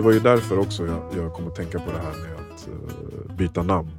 [0.00, 2.68] Det var ju därför också jag, jag kom att tänka på det här med att
[2.68, 3.90] uh, byta namn.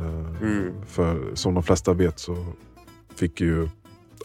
[0.00, 0.86] Uh, Mm.
[0.86, 2.36] För som de flesta vet så
[3.14, 3.68] fick ju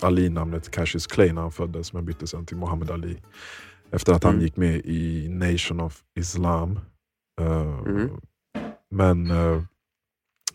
[0.02, 3.18] Ali namnet Cassius Clay när han föddes men bytte sen till Muhammad Ali.
[3.92, 4.46] Efter att han Mm.
[4.46, 6.80] gick med i Nation of Islam.
[7.42, 8.10] Uh, Mm.
[8.92, 9.30] Men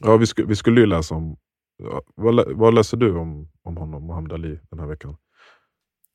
[0.00, 1.36] ja, vi, sku, vi skulle ju läsa om...
[1.82, 5.16] ja, vad, lä, vad läste du om, om honom, Muhammad Ali, den här veckan?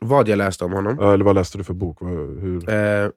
[0.02, 1.00] Vad jag läste om honom?
[1.00, 2.02] Eller vad läste du för bok?
[2.02, 2.70] Hur?
[2.70, 3.10] Eh,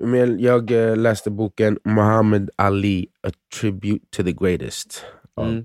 [0.00, 5.04] men jag eh, läste boken Muhammad Ali, A Tribute to the Greatest.
[5.40, 5.64] Mm.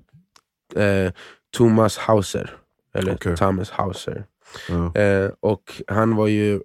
[0.76, 1.13] Eh,
[1.57, 2.57] Thomas Hauser.
[2.93, 3.38] Eller Okej.
[3.38, 4.26] Thomas Hauser.
[4.70, 4.95] Ja.
[4.95, 6.62] Eh, och han var ju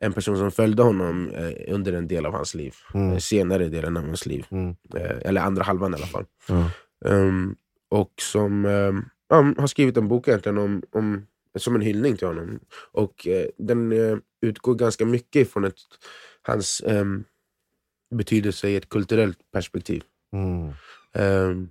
[0.00, 2.74] en person som följde honom eh, under en del av hans liv.
[2.94, 3.12] Mm.
[3.12, 4.46] Eh, senare delen av hans liv.
[4.50, 4.76] Mm.
[4.96, 6.24] Eh, eller andra halvan i alla fall.
[6.48, 6.70] Ja.
[7.04, 7.56] Ehm,
[7.90, 11.26] och som ehm, ja, har skrivit en bok egentligen om, om,
[11.58, 12.60] som en hyllning till honom.
[12.92, 13.26] Och
[13.58, 13.92] den
[14.42, 15.74] utgår ganska mycket från ett,
[16.42, 17.24] hans um,
[18.14, 20.02] betydelse i ett kulturellt perspektiv.
[20.32, 20.72] Mm.
[21.14, 21.68] Ehm,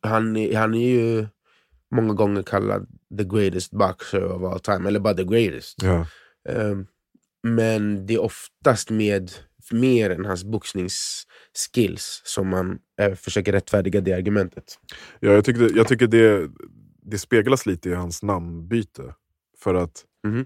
[0.00, 1.26] han, är- han är ju
[1.90, 2.86] många gånger kallad
[3.18, 5.82] the greatest boxer of all time, eller bara the greatest.
[5.82, 6.06] Ja.
[6.48, 6.86] Ehm,
[7.42, 9.30] men det är oftast med
[9.72, 14.78] mer än hans boxningsskills som man eh, försöker rättfärdiga det argumentet.
[15.20, 16.50] Ja, jag, tyckte, jag tycker det,
[17.02, 19.14] det speglas lite i hans namnbyte.
[19.58, 20.38] För att Mhm.
[20.40, 20.44] eh,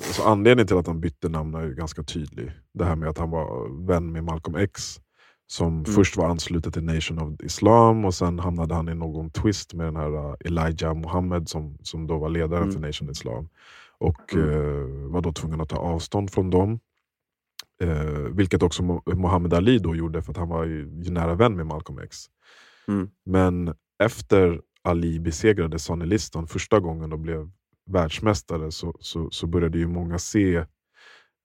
[0.00, 2.52] så Anledningen till att han bytte namn är ju ganska tydlig.
[2.74, 5.00] Det här med att han var vän med Malcolm X.
[5.48, 9.74] Som först var anslutet till Nation of Islam och sen hamnade han i någon twist
[9.74, 12.72] med den här uh, Elijah Muhammad som, som då var ledaren Mm.
[12.74, 13.48] för Nation of Islam.
[13.98, 14.50] Och Mm.
[14.50, 16.80] eh, var då tvungen att ta avstånd från dem.
[17.82, 18.82] Eh, vilket också
[19.16, 22.16] Muhammad Ali då gjorde för att han var ju, ju nära vän med Malcolm X.
[22.88, 23.10] Mm.
[23.26, 23.74] Men
[24.04, 27.50] efter Ali besegrade Sonny Liston första gången och blev
[27.86, 30.64] världsmästare så, så, så började ju många se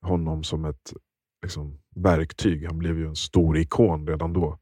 [0.02, 0.92] honom som ett
[1.42, 2.66] liksom, verktyg.
[2.66, 4.58] Han blev ju en stor ikon redan då.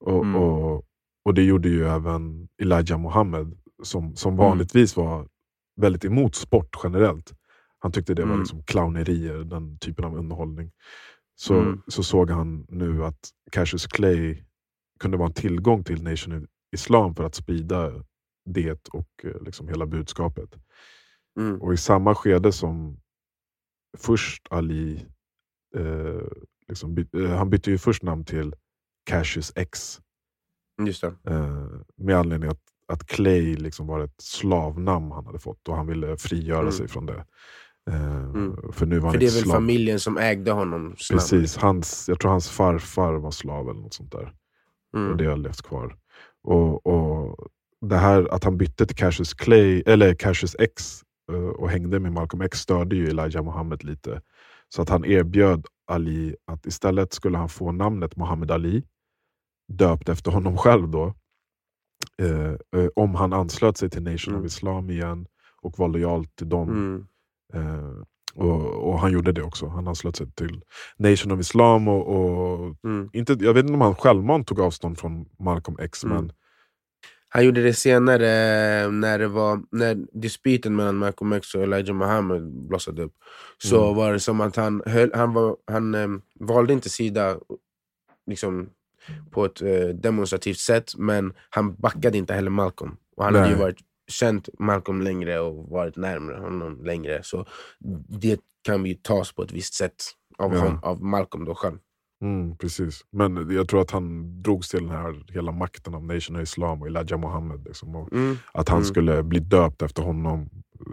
[0.00, 0.34] Och, Mm.
[0.36, 0.84] och,
[1.24, 4.44] och det gjorde ju även Elijah Muhammad som, som Mm.
[4.46, 5.28] vanligtvis var
[5.76, 7.32] väldigt emot sport generellt.
[7.78, 8.40] Han tyckte det var Mm.
[8.40, 10.70] liksom clownerier, den typen av underhållning.
[11.36, 11.82] Så, Mm.
[11.86, 14.44] så såg han nu att Cassius Clay
[15.00, 17.92] kunde vara en tillgång till Nation Islam för att sprida
[18.44, 19.08] det och
[19.40, 20.54] liksom hela budskapet.
[21.38, 21.62] Mm.
[21.62, 23.00] Och i samma skede som
[23.98, 25.06] först Ali,
[25.76, 26.20] eh,
[26.68, 28.54] liksom by, eh, han bytte ju först namn till
[29.10, 30.00] Cassius X.
[30.86, 31.14] Just det.
[31.26, 35.86] Eh, med anledning att, att Clay liksom var ett slavnamn han hade fått och han
[35.86, 36.72] ville frigöra Mm.
[36.72, 37.24] sig från det.
[37.90, 38.72] Eh, Mm.
[38.72, 39.54] För nu var För det är väl slav.
[39.54, 40.94] familjen som ägde honom?
[40.98, 41.18] snabb.
[41.20, 44.34] Precis, hans, jag tror hans farfar var slav eller något sånt där.
[44.96, 45.10] Mm.
[45.10, 45.96] Och det har levt kvar.
[46.42, 47.48] Och, och
[47.80, 51.03] det här att han bytte till Cassius, Clay, eller Cassius X eh,
[51.58, 54.22] och hängde med Malcolm X störde ju Elijah Muhammad lite.
[54.68, 58.84] Så att han erbjöd Ali att istället skulle han få namnet Muhammad Ali,
[59.72, 61.14] döpt efter honom själv då.
[62.18, 64.40] Eh, eh, om han anslöt sig till Nation Mm.
[64.44, 65.26] of Islam igen
[65.62, 66.68] och var lojal till dem.
[66.68, 67.06] Mm.
[67.54, 67.94] Eh,
[68.34, 69.66] och, och han gjorde det också.
[69.66, 70.62] Han anslöt sig till
[70.96, 71.88] Nation of Islam.
[71.88, 73.10] och, och Mm.
[73.12, 76.16] inte, Jag vet inte om han självmant tog avstånd från Malcolm X, Mm.
[76.16, 76.32] men
[77.34, 78.28] Han gjorde det senare
[78.82, 83.14] eh, när, det var, när dispyten mellan Malcolm X och Elijah Muhammad blossade upp.
[83.58, 83.96] Så Mm.
[83.96, 86.08] var det som att han, höll, han, var, han eh,
[86.40, 87.38] valde inte sida
[88.26, 88.70] liksom,
[89.30, 92.96] på ett eh, demonstrativt sätt, men han backade inte heller Malcolm.
[93.16, 93.62] Och han hade ju Nej.
[93.62, 93.78] varit
[94.08, 97.20] känt Malcolm längre och varit närmare honom längre.
[97.22, 97.46] Så
[98.20, 99.94] det kan ju tas på ett visst sätt
[100.38, 100.60] av, Ja.
[100.60, 101.78] hon, av Malcolm då själv.
[102.24, 103.00] Mm, precis.
[103.12, 106.80] Men jag tror att han drogs till den här hela makten av Nation of Islam
[106.82, 107.64] och Elijah Muhammad.
[107.64, 108.36] Liksom, och Mm.
[108.52, 108.84] att han Mm.
[108.86, 110.86] skulle bli döpt efter honom eh,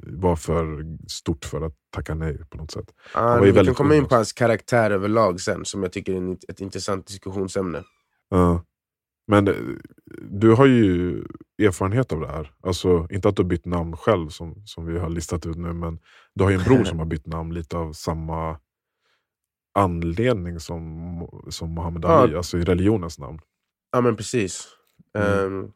[0.00, 2.86] var för stort för att tacka nej på något sätt.
[3.14, 6.60] Ah, vi kan komma in på hans karaktär överlag sen, som jag tycker är ett
[6.60, 7.82] intressant diskussionsämne.
[8.30, 8.64] Ja.
[9.30, 9.54] Men eh,
[10.30, 11.18] du har ju
[11.62, 12.52] erfarenhet av det här.
[12.62, 15.72] Alltså, inte att du har bytt namn själv som, som vi har listat ut nu,
[15.72, 15.98] men
[16.34, 18.58] du har ju en bror som har bytt namn lite av samma
[19.74, 22.08] anledning som, som Muhammad Ja.
[22.08, 23.38] Ali, alltså i religionens namn.
[23.92, 24.68] Ja men precis.
[25.18, 25.44] Mm.
[25.62, 25.72] Ehm,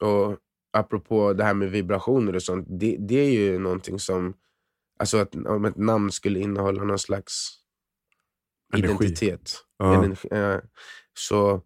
[0.00, 0.36] och
[0.72, 4.34] apropå det här med vibrationer och sånt, det, det är ju någonting som,
[4.98, 7.58] alltså att om ett namn skulle innehålla någon slags
[8.74, 8.94] Energi.
[8.94, 10.04] identitet, Ja.
[10.04, 10.58] energi, eh,
[11.18, 11.62] så,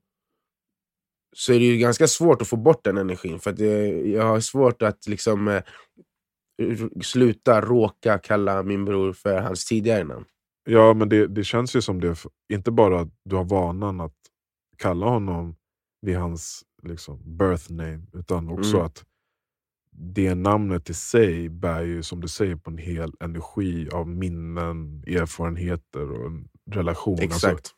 [1.37, 3.39] så är det ju ganska svårt att få bort den energin.
[3.41, 5.63] För det, jag har svårt att liksom r-
[7.03, 10.25] sluta råka kalla min bror för hans tidigare namn.
[10.67, 14.15] Ja, men det, det känns ju som det, inte bara att du har vanan att
[14.79, 15.57] kalla honom
[16.03, 18.87] vid hans liksom, birth name, utan också Mm.
[18.87, 19.05] att
[19.99, 25.05] det namnet i sig bär ju som du säger på en hel energi av minnen,
[25.07, 27.15] erfarenheter och en relation.
[27.15, 27.71] Alltså, Exakt.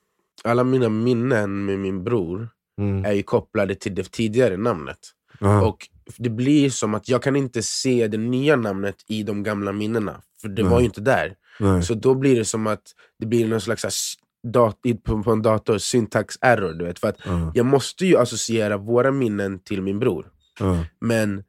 [0.44, 2.48] Alla mina minnen med min bror
[2.80, 4.98] mm, är ju kopplade till det tidigare namnet.
[5.40, 9.42] ja, Och det blir som att jag kan inte se det nya namnet i de
[9.42, 10.22] gamla minnena.
[10.40, 10.70] För det Nej.
[10.72, 11.36] var ju inte där.
[11.60, 12.82] Nej, Så då blir det som att
[13.18, 14.82] det blir någon slags s- dat-
[15.24, 16.72] på, en dator, syntax error.
[16.72, 16.98] Du vet?
[16.98, 20.30] För att ja, jag måste ju associera våra minnen till min bror.
[20.60, 21.44] ja, Men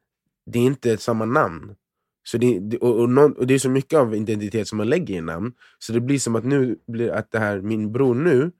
[0.46, 1.74] det är inte samma namn.
[2.22, 5.14] Så det, och, och, någon, och det är så mycket av identitet som man lägger
[5.14, 5.52] i namn.
[5.78, 8.50] Så det blir som att nu blir att det här, min bror nu,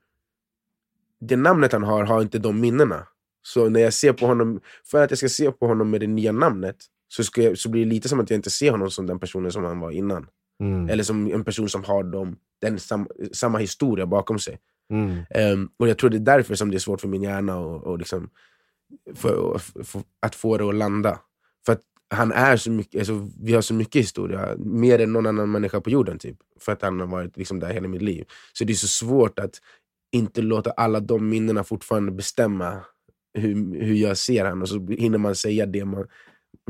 [1.20, 3.06] det namnet han har, har inte de minnena.
[3.42, 4.60] Så när jag ser på honom,
[4.90, 6.76] för att jag ska se på honom med det nya namnet,
[7.08, 9.52] så, jag, så blir det lite som att jag inte ser honom som den personen
[9.52, 10.26] som han var innan.
[10.60, 14.58] Mm, Eller som en person som har dem, den sam, samma historia bakom sig.
[14.90, 17.58] mm, Ehm, och jag tror det är därför som det är svårt för min hjärna
[17.58, 18.30] och, och liksom,
[19.14, 21.20] för, för, för, att få det att landa.
[21.66, 21.80] För att
[22.14, 25.80] han är så mycket, alltså, vi har så mycket historia, mer än någon annan människa
[25.80, 26.18] på jorden.
[26.18, 28.24] typ För att han har varit liksom, där hela mitt liv.
[28.52, 29.60] Så det är så svårt att
[30.12, 32.80] inte låta alla de minnena fortfarande bestämma
[33.34, 34.62] hur, hur jag ser han.
[34.62, 36.06] Och så hinner man säga det man,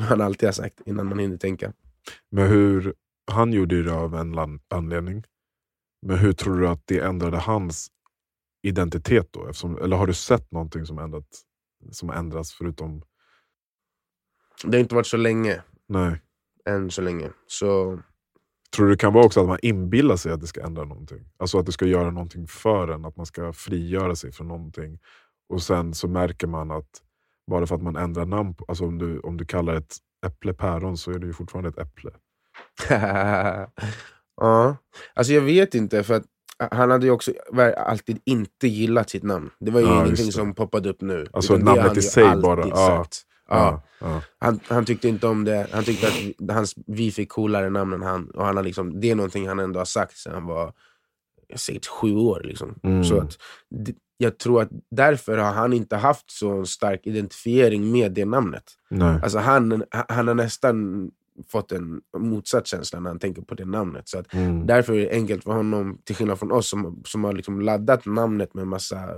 [0.09, 1.73] man alltid har sagt innan man hinner tänka.
[2.31, 2.95] Men hur,
[3.33, 5.25] han gjorde ju det av en anledning.
[6.07, 7.89] Men hur tror du att det ändrade hans
[8.63, 9.47] identitet då?
[9.47, 11.27] Eftersom, eller har du sett någonting som, ändrat,
[11.91, 13.03] som ändrats förutom...
[14.65, 16.21] Det har inte varit så länge, Nej.
[16.65, 17.31] än så länge.
[17.47, 18.01] Så
[18.77, 21.25] Tror du det kan vara också att man inbillar sig att det ska ändra någonting?
[21.37, 24.99] Alltså att det ska göra någonting för en, att man ska frigöra sig från någonting.
[25.49, 27.03] Och sen så märker man att
[27.47, 30.97] bara för att man ändrar namn, alltså om du, om du kallar ett äpple päron
[30.97, 32.11] så är det ju fortfarande ett äpple.
[34.41, 34.77] Ja,
[35.15, 36.25] alltså jag vet inte för att
[36.71, 37.33] han hade ju också
[37.77, 39.51] alltid inte gillat sitt namn.
[39.59, 41.27] Det var ju Ja, ingenting som poppade upp nu.
[41.33, 43.07] Alltså namnet i sig bara, ja.
[43.49, 43.83] Ja.
[44.01, 44.23] ja.
[44.39, 48.03] Han, han tyckte inte om det, han tyckte att hans, vi fick coolare namn än
[48.03, 48.31] han.
[48.31, 50.73] Och han har liksom, det är någonting han ändå har sagt sedan han var
[51.57, 52.41] säkert sju år.
[52.45, 52.75] Liksom.
[52.83, 53.05] Mm.
[53.05, 53.39] Så att,
[54.17, 58.65] jag tror att därför har han inte haft så stark identifiering med det namnet.
[58.89, 59.19] Nej.
[59.23, 61.11] Alltså han, han har nästan
[61.49, 64.09] fått en motsatt känsla när han tänker på det namnet.
[64.09, 64.67] Så att Mm.
[64.67, 68.07] Därför är det enkelt för honom, till skillnad från oss som, som har liksom laddat
[68.07, 69.15] namnet med massa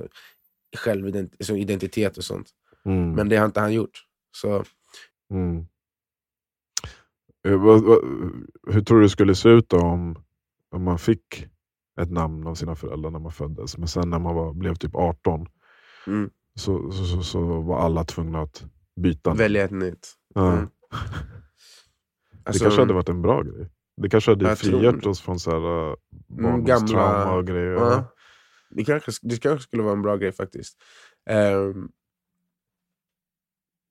[0.77, 2.49] självidentitet identitet och sånt.
[2.85, 3.13] Mm.
[3.13, 4.03] Men det har inte han gjort.
[4.37, 4.65] Så
[5.31, 5.59] Mm.
[7.49, 7.61] Eh,
[8.73, 10.17] Hur tror du det skulle se ut då om,
[10.71, 11.47] om man fick
[12.01, 14.95] ett namn av sina föräldrar när man föddes, men sen när man var, blev typ
[14.95, 15.47] 18
[16.07, 16.31] Mm.
[16.55, 18.65] så, så, så, så var alla tvungna att
[19.01, 19.35] byta.
[19.35, 20.09] välja ett nytt.
[20.35, 20.67] Ja.
[22.43, 22.45] Mm.
[22.45, 23.69] Det Alltså, kanske hade varit en bra grej.
[23.97, 25.59] Det kanske hade Jag tror- oss från så här,
[25.89, 25.95] äh,
[26.31, 27.73] Mm, barndomstrauma gamla- och grejer.
[27.73, 28.13] ja.
[28.71, 30.77] det, kanske, det kanske skulle vara en bra grej faktiskt.
[31.31, 31.89] Ehm,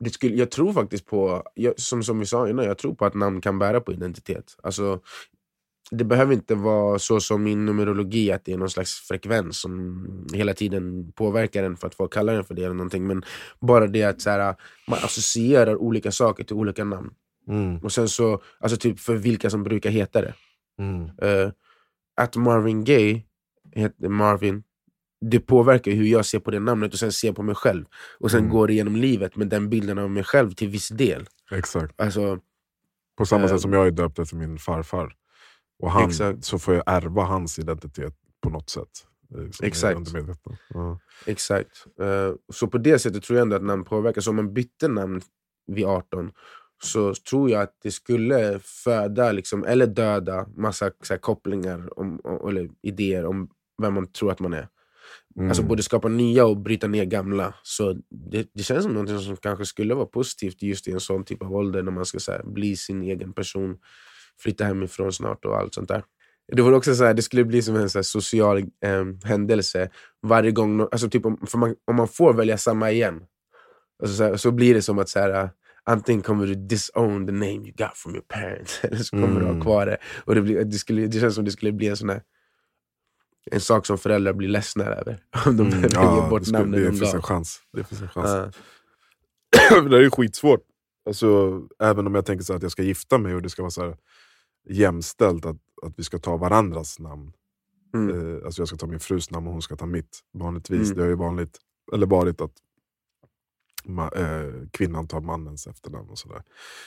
[0.04, 3.06] det skulle, jag tror faktiskt på, jag, som, som vi sa innan, jag tror på
[3.06, 4.56] att namn kan bära på identitet.
[4.64, 5.00] Alltså,
[5.92, 10.28] det behöver inte vara så som i numerologi, att det är någon slags frekvens som
[10.34, 12.64] hela tiden påverkar en för att folk kallar den för det.
[12.64, 13.08] eller någonting.
[13.08, 13.24] Men
[13.62, 14.56] bara det att så här,
[14.88, 17.14] man associerar olika saker till olika namn.
[17.52, 20.34] Mm, Och sen så, alltså typ för vilka som brukar heta det.
[20.80, 21.52] mm, Eh,
[22.16, 23.24] att Marvin Gaye
[23.76, 24.64] heter Marvin,
[25.26, 27.86] det påverkar hur jag ser på det namnet och sen ser på mig själv.
[28.20, 28.52] Och sen Mm.
[28.52, 31.26] går det genom livet med den bilden av mig själv till viss del.
[31.52, 32.02] exakt.
[32.02, 32.40] Alltså,
[33.18, 35.16] På samma Eh, sätt som jag är döpt efter min farfar.
[35.84, 36.46] Och han, Exakt.
[36.46, 38.90] så får jag ärva hans identitet på något sätt.
[39.38, 40.00] eh, Exakt.
[40.74, 41.00] Ja.
[41.26, 41.86] exakt.
[42.02, 44.22] Eh, så på det sättet tror jag ändå att namn påverkar.
[44.22, 45.22] Så om man bytte namn
[45.68, 46.32] vid 18
[46.84, 52.50] så tror jag att det skulle föda, liksom, eller döda, massa här, kopplingar om, om,
[52.50, 53.50] eller idéer om
[53.82, 54.68] vem man tror att man är.
[55.38, 55.50] Mm.
[55.50, 57.54] Alltså både skapa nya och bryta ner gamla.
[57.64, 61.24] Så det, det känns som något som kanske skulle vara positivt just i en sån
[61.24, 63.78] typ av ålder när man ska här, bli sin egen person,
[64.40, 66.04] flytta hemifrån snart och allt sånt där.
[66.52, 69.90] Det, var också så här, det skulle bli som en så social eh, händelse
[70.22, 70.82] varje gång.
[70.82, 73.24] Alltså typ om, man, om man får välja samma igen,
[74.04, 75.50] alltså så, här, så blir det som att så här,
[75.86, 79.46] antingen kommer du disown the name you got from your parents, eller så kommer du
[79.46, 79.56] Mm.
[79.56, 79.98] ha kvar det.
[80.26, 82.24] Och det, blir, det, skulle, det känns som det skulle bli en sån här
[83.52, 85.20] en sak som föräldrar blir ledsna över.
[85.46, 87.60] Om de Mm, ja, bort det, skulle, namnen det de finns en chans.
[87.74, 88.56] Det finns en chans.
[89.72, 89.82] Ja.
[89.90, 90.62] det är skitsvårt.
[91.06, 93.72] Alltså, även om jag tänker så att jag ska gifta mig och det ska vara
[93.72, 93.98] så här
[94.70, 97.32] jämställt, att, att vi ska ta varandras namn.
[97.94, 98.10] Mm.
[98.38, 100.20] Eh, alltså jag ska ta min frus namn och hon ska ta mitt.
[100.34, 100.96] Vanligtvis, Mm.
[100.96, 101.58] det har ju vanligt,
[101.94, 102.54] eller varit att
[103.86, 106.44] ma, eh, kvinnan tar mannens efternamn och sådär.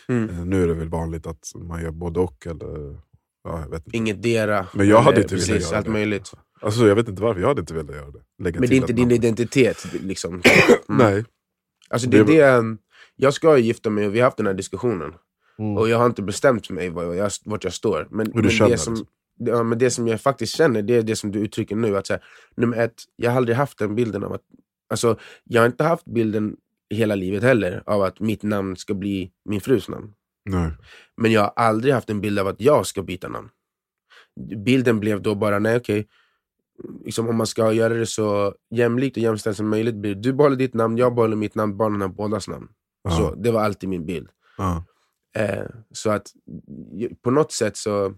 [0.09, 0.29] Mm.
[0.29, 2.47] Eh, nu är det väl vanligt att man gör både och.
[2.47, 3.01] Eller,
[3.45, 3.97] ja, jag vet inte.
[3.97, 4.67] Inget dera.
[4.75, 5.93] Men jag hade inte velat precis, göra allt det.
[5.93, 6.33] möjligt.
[6.61, 8.21] Alltså, jag vet inte varför, jag hade inte velat göra det.
[8.43, 9.13] Lägga Men det är inte din namn.
[9.13, 9.87] identitet.
[10.01, 10.43] Liksom.
[10.89, 11.13] Mm.
[11.13, 11.25] Nej.
[11.91, 12.77] Alltså, det är Det det,
[13.17, 15.15] jag ska ju gifta mig och vi har haft den här diskussionen.
[15.59, 15.77] Mm.
[15.77, 18.09] Och jag har inte bestämt mig var jag, vart jag står.
[18.11, 19.07] Men, men, känner det som,
[19.39, 21.97] ja, men det som jag faktiskt känner, det är det som du uttrycker nu.
[21.97, 22.25] Att så här,
[22.57, 24.43] nummer ett, jag har aldrig haft den bilden av att...
[24.91, 26.57] Alltså, jag har inte haft bilden
[26.91, 30.15] hela livet heller av att mitt namn ska bli min frus namn.
[30.51, 30.71] Nej.
[31.17, 33.49] Men jag har aldrig haft en bild av att jag ska byta namn.
[34.65, 36.09] Bilden blev då bara, nej okej,
[37.05, 40.57] liksom, om man ska göra det så jämlikt och jämställt som möjligt, blir du behåller
[40.57, 42.69] ditt namn, jag behåller mitt namn, barnen har bådas namn.
[43.03, 43.11] Ja.
[43.11, 44.29] Så, det var alltid min bild.
[44.59, 44.85] Ja.
[45.37, 46.27] Eh, så att
[47.23, 48.15] på något sätt så...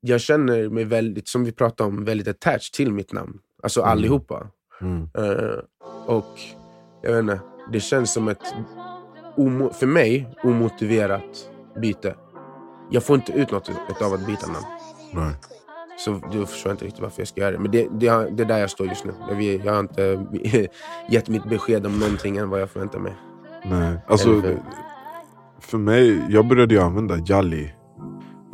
[0.00, 3.38] Jag känner mig väldigt, som vi pratade om, väldigt attached till mitt namn.
[3.62, 3.90] Alltså Mm.
[3.92, 4.50] allihopa.
[4.80, 5.08] Mm.
[5.14, 5.58] Eh,
[6.06, 6.38] och
[7.06, 7.40] jag vet inte,
[7.72, 8.42] det känns som ett,
[9.72, 12.14] för mig, omotiverat byte.
[12.90, 13.68] Jag får inte ut något
[14.02, 14.64] av att byta namn.
[15.12, 15.34] Nej.
[15.98, 17.58] Så då förstår jag inte riktigt varför jag ska göra det.
[17.58, 19.12] Men det, det, det är där jag står just nu.
[19.64, 20.26] Jag, har inte
[21.10, 23.14] gett mitt besked om någonting än vad jag förväntar mig.
[23.64, 23.98] Nej.
[24.06, 24.62] Alltså, för-
[25.60, 27.72] för mig, jag började ju använda Jalli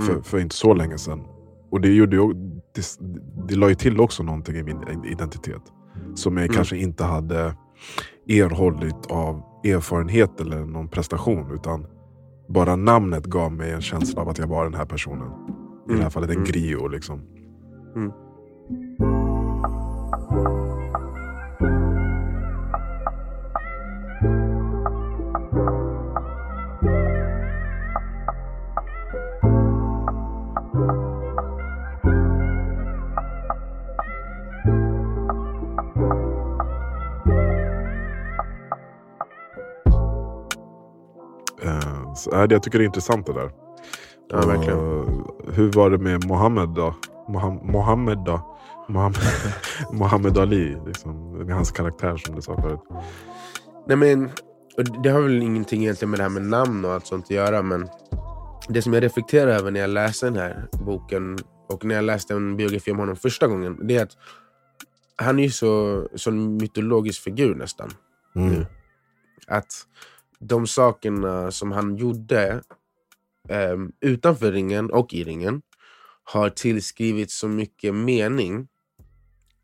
[0.00, 0.23] för, Mm.
[0.25, 1.25] för inte så länge sedan.
[1.71, 2.32] Och det, gjorde ju,
[2.75, 2.85] det,
[3.49, 5.62] det la ju till också någonting i min identitet.
[6.14, 6.56] Som jag Mm.
[6.56, 7.54] kanske inte hade
[8.29, 11.50] erhållit av erfarenhet eller någon prestation.
[11.55, 11.87] Utan
[12.49, 15.29] bara namnet gav mig en känsla av att jag var den här personen.
[15.29, 16.11] I det här Mm.
[16.11, 16.47] fallet en Mm.
[16.49, 16.93] griot.
[16.93, 17.21] Liksom.
[17.97, 18.12] Mm.
[42.26, 43.50] Eh, så, äh, jag tycker det är intressant det där.
[44.31, 44.79] Ja, verkligen.
[44.79, 46.95] Och hur var det med Mohammed då?
[47.29, 48.59] Moham- Mohammed då?
[48.88, 49.21] Mohammed,
[49.93, 52.81] Mohammed Ali, liksom, med hans karaktär som du sa förut.
[53.87, 54.31] Nej, men,
[55.02, 57.62] det har väl ingenting egentligen med det här med namn och allt sånt att göra,
[57.62, 57.88] men
[58.69, 61.38] det som jag reflekterar över när jag läser den här boken
[61.69, 64.17] och när jag läste en biografi om honom första gången, det är att
[65.17, 67.91] han är ju så, så en mytologisk figur nästan.
[68.37, 68.64] Mm.
[69.47, 69.87] Att
[70.42, 72.62] de sakerna som han gjorde
[73.49, 75.62] ehm, utanför ringen och i ringen
[76.25, 78.68] har tillskrivits så mycket mening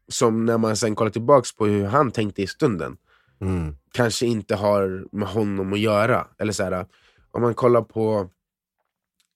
[0.08, 2.97] som när man sen kollar tillbaks på hur han tänkte i stunden
[3.40, 3.76] Mm.
[3.92, 6.26] kanske inte har med honom att göra.
[6.38, 6.87] Eller så här,
[7.30, 8.30] om man kollar på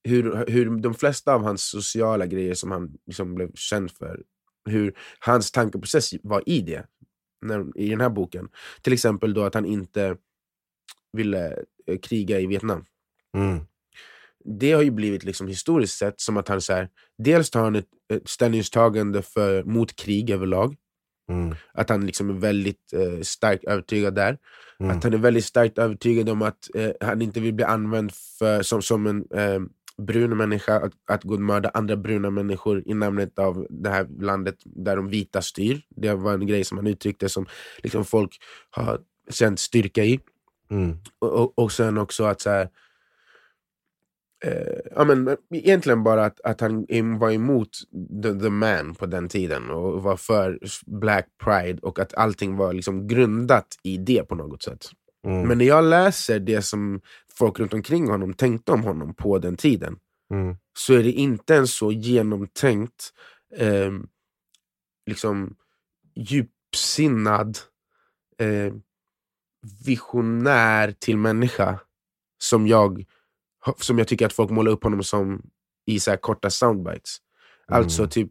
[0.05, 4.23] hur, hur de flesta av hans sociala grejer som han liksom blev känd för,
[4.65, 6.87] hur hans tankeprocess var i det,
[7.43, 8.49] när, i den här boken.
[8.83, 10.17] Till exempel då att han inte
[11.13, 12.85] ville eh, kriga i Vietnam.
[13.37, 13.61] Mm.
[14.45, 16.89] Det har ju blivit liksom historiskt sett som att han så här,
[17.19, 20.77] dels tar han ett, ett ställningstagande för, mot krig överlag,
[21.31, 21.55] Mm.
[21.75, 24.39] att han liksom är väldigt eh, starkt övertygad där.
[24.81, 24.97] Mm.
[24.97, 28.63] Att han är väldigt starkt övertygad om att eh, han inte vill bli använd för,
[28.63, 29.61] som, som en eh,
[30.03, 34.07] brun människa, att, att gå och mörda andra bruna människor i namnet av det här
[34.21, 35.83] landet där de vita styr.
[35.97, 37.47] Det var en grej som han uttryckte som
[37.83, 38.39] liksom folk
[38.71, 39.01] har
[39.31, 40.21] känt styrka i.
[40.73, 40.97] Mm.
[41.19, 42.69] Och, och, och sen också att så här,
[44.45, 46.87] eh, ja, men, egentligen bara att, att han
[47.19, 47.69] var emot
[48.23, 52.73] the, the man på den tiden och var för black pride och att allting var
[52.73, 54.87] liksom grundat i det på något sätt.
[55.27, 55.49] Mm.
[55.49, 57.01] Men när jag läser det som
[57.39, 59.99] folk runt omkring honom tänkte om honom på den tiden
[60.33, 60.57] Mm.
[60.79, 63.13] så är det inte en så genomtänkt,
[63.57, 63.93] eh,
[65.07, 65.57] liksom
[66.15, 67.59] djupsinnad,
[68.39, 68.75] eh,
[69.85, 71.79] visionär till människa
[72.39, 73.05] som jag,
[73.81, 75.43] som jag tycker att folk målar upp honom som
[75.87, 77.17] i så korta soundbites.
[77.69, 78.11] Alltså Mm.
[78.11, 78.29] typ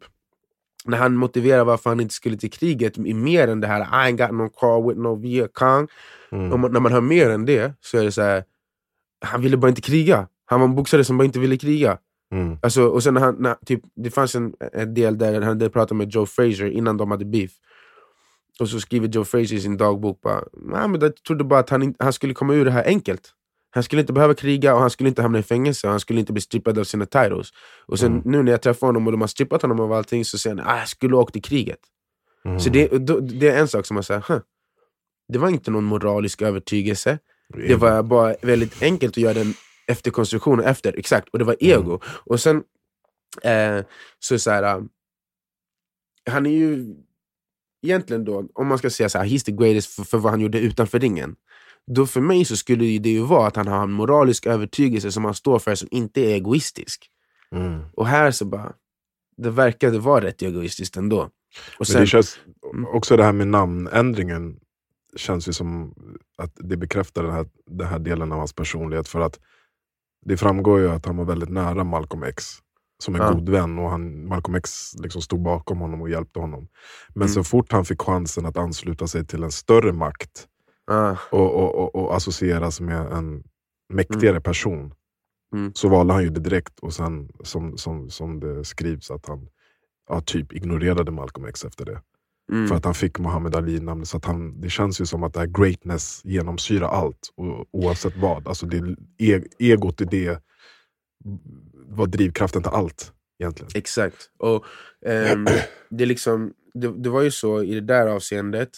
[0.84, 4.12] när han motiverar varför han inte skulle till kriget i mer än det här I
[4.12, 5.88] ain't got no car with no Viet Cong.
[6.32, 6.60] Mm.
[6.60, 8.44] Man, när man hör mer än det så är det så här.
[9.24, 10.28] han ville bara inte kriga.
[10.44, 11.98] Han var en boxare som bara inte ville kriga.
[12.32, 12.58] Mm.
[12.62, 15.70] Alltså, och sen när han, när, typ, det fanns en, en del där han hade
[15.70, 17.50] pratat med Joe Frazier innan de hade beef.
[18.60, 21.70] Och så skriver Joe Frazier i sin dagbok bara, "Nej, men jag trodde bara att
[21.70, 23.32] han, han skulle komma ur det här enkelt.
[23.70, 26.20] Han skulle inte behöva kriga och han skulle inte hamna i fängelse och han skulle
[26.20, 27.48] inte bli strippad av sina titles.
[27.86, 28.22] Och sen Mm.
[28.24, 30.66] nu när jag träffar honom och de har strippat honom av allting så säger han
[30.66, 31.78] att jag skulle ha åkt i kriget.
[32.44, 32.60] Mm.
[32.60, 34.40] Så det, då, det är en sak som man säger, huh.
[35.28, 37.18] det var inte någon moralisk övertygelse.
[37.68, 39.54] Det var bara väldigt enkelt att göra den
[39.86, 41.28] efterkonstruktionen efter, exakt.
[41.28, 41.80] Och det var Mm.
[41.80, 42.00] ego.
[42.04, 42.62] Och sen,
[43.42, 43.84] eh,
[44.18, 44.88] så så här, um,
[46.30, 46.94] han är ju
[47.82, 50.40] egentligen då, om man ska säga så här, he's the greatest för, för vad han
[50.40, 51.36] gjorde utanför ringen.
[51.86, 55.24] Då för mig så skulle det ju vara att han har en moralisk övertygelse som
[55.24, 57.10] han står för som inte är egoistisk.
[57.54, 57.80] Mm.
[57.94, 58.72] Och här så bara,
[59.36, 61.20] det verkade vara rätt egoistiskt ändå.
[61.20, 61.30] Och
[61.78, 62.38] Men sen, det känns,
[62.74, 62.86] Mm.
[62.86, 64.56] också det här med namnändringen
[65.16, 65.94] känns ju som
[66.38, 69.08] att det bekräftar den här, den här delen av hans personlighet.
[69.08, 69.38] För att
[70.26, 72.44] det framgår ju att han var väldigt nära Malcolm X
[73.02, 73.32] som en Ja.
[73.32, 76.68] god vän och han, Malcolm X liksom stod bakom honom och hjälpte honom.
[77.14, 77.34] Men Mm.
[77.34, 80.48] så fort han fick chansen att ansluta sig till en större makt
[80.90, 83.42] Ah, och, och, och, och associeras med en
[83.92, 84.94] mäktigare person
[85.54, 85.72] Mm.
[85.74, 89.48] så valde han ju det direkt och sen som, som, som det skrivs att han
[90.08, 92.00] ja, typ ignorerade Malcolm X efter det.
[92.52, 92.68] mm.
[92.68, 94.08] För att han fick Muhammad Ali-namnet.
[94.08, 97.30] Så att han, det känns ju som att det här greatness genomsyrar allt,
[97.72, 98.48] oavsett vad.
[98.48, 100.42] Alltså det, e, egot i det
[101.74, 103.70] var drivkraften till allt egentligen.
[103.74, 104.30] Exakt.
[104.38, 104.64] Och
[105.06, 105.46] ehm,
[105.90, 108.70] det, liksom, det, det var ju så i det där avseendet.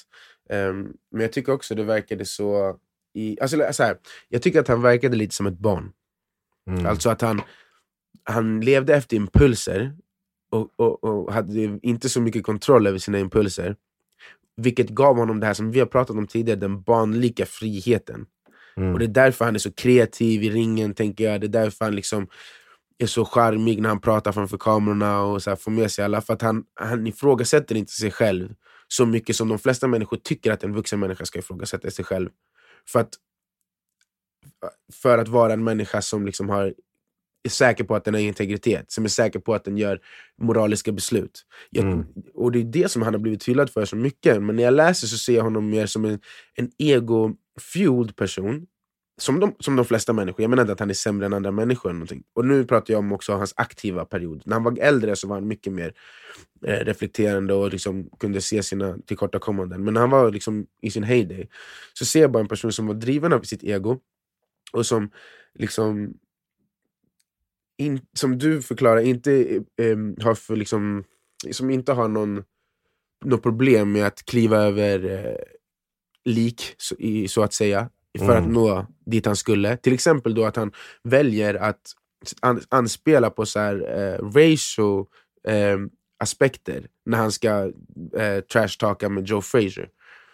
[0.50, 2.78] Ehm, men jag tycker också det verkade så...
[3.14, 3.96] I, alltså, så här,
[4.28, 5.92] jag tycker att han verkade lite som ett barn.
[6.70, 6.86] Mm.
[6.86, 7.42] Alltså att han,
[8.24, 9.96] han levde efter impulser
[10.50, 13.76] och, och, och hade inte så mycket kontroll över sina impulser.
[14.56, 18.26] Vilket gav honom det här som vi har pratat om tidigare, den barnlika friheten.
[18.76, 18.92] Mm.
[18.92, 21.40] Och det är därför han är så kreativ i ringen, tänker jag.
[21.40, 22.26] Det är därför han liksom
[22.98, 26.20] är så charmig när han pratar framför kamerorna och så här får med sig alla.
[26.20, 28.54] För att han, han ifrågasätter inte sig själv
[28.88, 32.30] så mycket som de flesta människor tycker att en vuxen människa ska ifrågasätta sig själv.
[32.88, 33.14] För att,
[34.92, 36.74] för att vara en människa som liksom har,
[37.44, 40.00] är säker på att den har integritet, som är säker på att den gör
[40.40, 41.46] moraliska beslut.
[41.70, 42.06] Jag, Mm.
[42.34, 44.42] Och det är det som han har blivit hyllad för så mycket.
[44.42, 46.20] Men när jag läser så ser jag honom mer som en,
[46.54, 46.70] en
[47.60, 48.66] fueled person.
[49.16, 50.42] Som de, som de flesta människor.
[50.42, 51.90] Jag menar inte att han är sämre än andra människor.
[51.90, 52.22] Eller någonting.
[52.32, 54.42] Och nu pratar jag om också hans aktiva period.
[54.46, 55.94] När han var äldre så var han mycket mer
[56.66, 59.84] eh, reflekterande och liksom kunde se sina tillkortakommanden.
[59.84, 61.48] Men när han var liksom i sin heyday
[61.92, 64.00] så ser jag bara en person som var driven av sitt ego
[64.72, 65.10] och som
[65.54, 66.14] liksom
[67.76, 71.04] in, som du förklarar, inte eh, har för liksom,
[71.50, 72.44] som inte har någon,
[73.24, 75.36] något problem med att kliva över eh,
[76.24, 78.42] lik, så, i, så att säga, för Mm.
[78.44, 79.76] att nå dit han skulle.
[79.76, 81.80] Till exempel då att han väljer att
[82.40, 85.04] an, anspela på så här, eh, racial
[85.48, 85.78] eh,
[86.18, 87.48] aspekter när han ska
[88.16, 89.88] eh, trash-talka med Joe Frazier.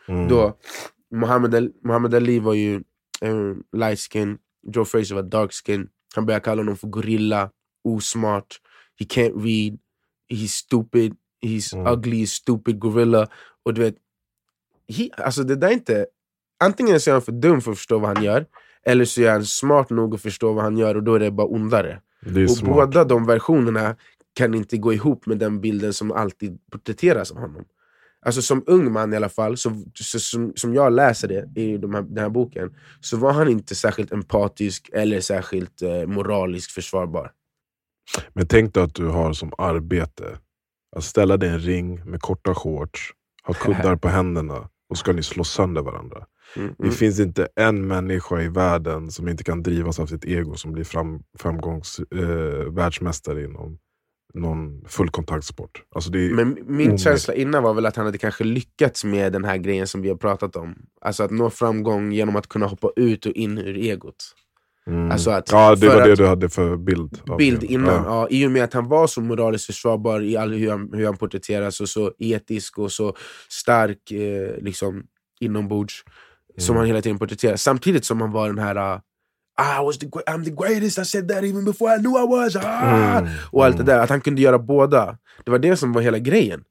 [0.08, 0.28] Mm.
[0.28, 0.56] Då,
[1.82, 2.74] Muhammad Ali var ju
[3.20, 5.88] eh, light skin, Joe Frazier var dark skin.
[6.14, 7.50] Han började kalla honom för gorilla,
[7.84, 8.60] osmart,
[8.98, 9.78] he can't read,
[10.32, 11.14] he's stupid,
[11.46, 11.92] he's Mm.
[11.92, 13.28] ugly, stupid gorilla.
[13.64, 13.94] Och du vet,
[14.92, 16.06] he, alltså det där är inte...
[16.64, 18.46] Antingen så är han för dum för att förstå vad han gör,
[18.86, 21.30] eller så är han smart nog att förstå vad han gör och då är det
[21.30, 22.00] bara ondare.
[22.20, 22.74] det Och smart.
[22.74, 23.96] båda de versionerna
[24.34, 27.64] kan inte gå ihop med den bilden som alltid porträtteras av honom.
[28.26, 31.78] Alltså som ung man i alla fall, så, så, som, som jag läser det i
[31.78, 36.72] de här, den här boken, så var han inte särskilt empatisk eller särskilt eh, moraliskt
[36.72, 37.32] försvarbar.
[38.32, 40.38] Men tänk dig att du har som arbete
[40.96, 43.10] att ställa dig i en ring med korta shorts,
[43.44, 46.24] ha kuddar på händerna och ska ni slå sönder varandra.
[46.56, 46.94] Mm, Det mm.
[46.94, 50.84] finns inte en människa i världen som inte kan drivas av sitt ego som blir
[50.84, 53.78] fram, framgångs eh, världsmästare inom
[54.34, 55.82] någon fullkontaktsport.
[55.94, 57.00] Alltså Men min omöjligt.
[57.00, 60.08] känsla innan var väl att han hade kanske lyckats med den här grejen som vi
[60.08, 60.74] har pratat om.
[61.00, 64.34] Alltså att nå framgång genom att kunna hoppa ut och in ur egot.
[64.86, 65.10] Mm.
[65.10, 67.20] alltså att- ja, det var det du hade för bild.
[67.30, 67.94] av bild innan.
[67.94, 68.02] Ja.
[68.06, 68.28] Ja.
[68.30, 71.16] I och med att han var så moraliskt försvarbar i all, hur, han, hur han
[71.16, 73.16] porträtteras och så etisk och så
[73.48, 75.02] stark eh, liksom,
[75.40, 76.04] inombords.
[76.58, 76.78] Som Mm.
[76.80, 77.62] han hela tiden porträtteras.
[77.62, 79.00] Samtidigt som han var den här uh,
[79.80, 82.56] I was the, I'm the greatest, I said that even before I knew I was.
[82.56, 83.18] Ah!
[83.18, 83.30] Mm.
[83.52, 85.18] Och allt det där, att han kunde göra båda.
[85.44, 86.64] Det var det som var hela grejen.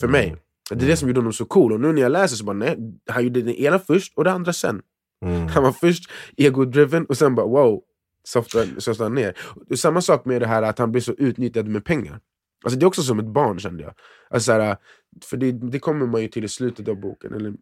[0.00, 0.26] För mig.
[0.26, 0.38] Mm.
[0.70, 1.72] Det är det som gjorde honom så cool.
[1.72, 2.76] Och nu när jag läser så bara, nej,
[3.10, 4.80] han gjorde det ena först och det andra sen.
[5.24, 5.48] Mm.
[5.48, 7.82] Han var först ego-driven och sen bara wow,
[8.24, 9.38] softade, han ner.
[9.76, 12.20] Samma sak med det här att han blir så utnyttjad med pengar.
[12.64, 13.94] Alltså det är också som ett barn kände jag.
[14.30, 14.76] Alltså så här,
[15.24, 17.34] för det, det kommer man ju till i slutet av boken.
[17.34, 17.54] Eller,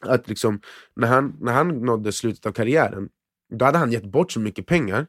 [0.00, 0.60] att liksom,
[0.96, 3.08] när, han, när han nådde slutet av karriären,
[3.54, 5.06] då hade han gett bort så mycket pengar.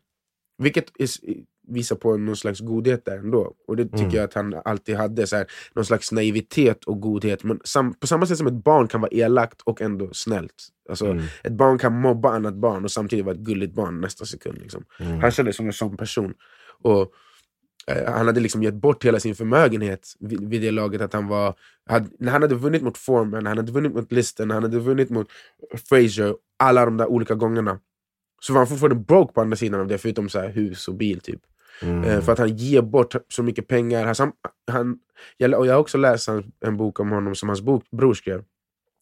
[0.58, 1.20] Vilket is,
[1.68, 3.54] visar på någon slags godhet där ändå.
[3.68, 4.16] Och det tycker Mm.
[4.16, 5.28] jag att han alltid hade.
[5.28, 7.44] Så här, någon slags naivitet och godhet.
[7.44, 10.68] Men sam, på samma sätt som ett barn kan vara elakt och ändå snällt.
[10.90, 11.24] Alltså, Mm.
[11.44, 14.58] ett barn kan mobba annat barn och samtidigt vara ett gulligt barn nästa sekund.
[14.62, 14.84] Liksom.
[15.00, 15.20] Mm.
[15.20, 16.34] Han kändes som en sån person.
[16.84, 17.12] Och
[17.88, 21.02] eh, Han hade liksom gett bort hela sin förmögenhet vid, vid det laget.
[21.02, 21.56] att han var
[21.90, 25.10] hade, När han hade vunnit mot Foreman, han hade vunnit mot Listen, han hade vunnit
[25.10, 25.28] mot
[25.90, 27.80] Frazier, alla de där olika gångerna.
[28.42, 30.96] Så var han fortfarande broke på andra sidan av det, förutom så här hus och
[30.96, 31.20] bil.
[31.20, 31.42] typ
[31.82, 32.04] Mm.
[32.04, 34.06] Eh, För att han ger bort så mycket pengar.
[34.06, 34.34] Han, sam-
[34.72, 34.98] han,
[35.38, 38.14] jag, och jag har också läst en, en bok om honom som hans bok, bror
[38.14, 38.44] skrev.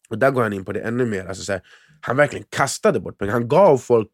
[0.08, 1.26] Och där går han in på det ännu mer.
[1.26, 1.60] Alltså, så här,
[2.00, 3.32] han verkligen kastade bort pengar.
[3.32, 4.10] Han gav folk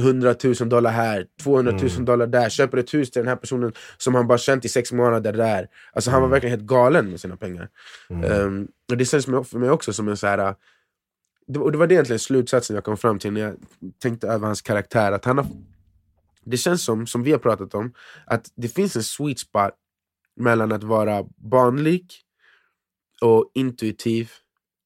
[0.00, 2.04] 100 000 dollar här, 200 000 Mm.
[2.04, 2.48] dollar där.
[2.48, 5.68] Köper ett hus till den här personen som han bara känt i sex månader där.
[5.92, 6.30] Alltså, han var Mm.
[6.32, 7.68] verkligen helt galen med sina pengar.
[8.10, 8.32] Mm.
[8.32, 10.38] Ehm, och Det känns för mig också som en så här...
[10.38, 10.54] äh,
[11.46, 13.54] Det, och det var det egentligen slutsatsen jag kom fram till när jag
[14.02, 15.12] tänkte över hans karaktär.
[15.12, 15.46] Att han har,
[16.46, 17.94] det känns som, som vi har pratat om,
[18.26, 19.70] att det finns en sweet spot
[20.36, 22.22] mellan att vara barnlik
[23.20, 24.30] och intuitiv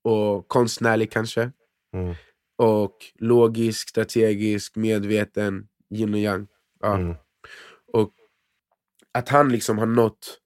[0.04, 1.52] och konstnärlig kanske.
[1.92, 2.14] Mm.
[2.56, 6.46] Och logisk, strategisk, medveten, yin och yang.
[6.80, 6.94] Ja.
[6.94, 7.16] Mm.
[7.92, 8.12] Och
[9.12, 10.40] att han liksom har nått,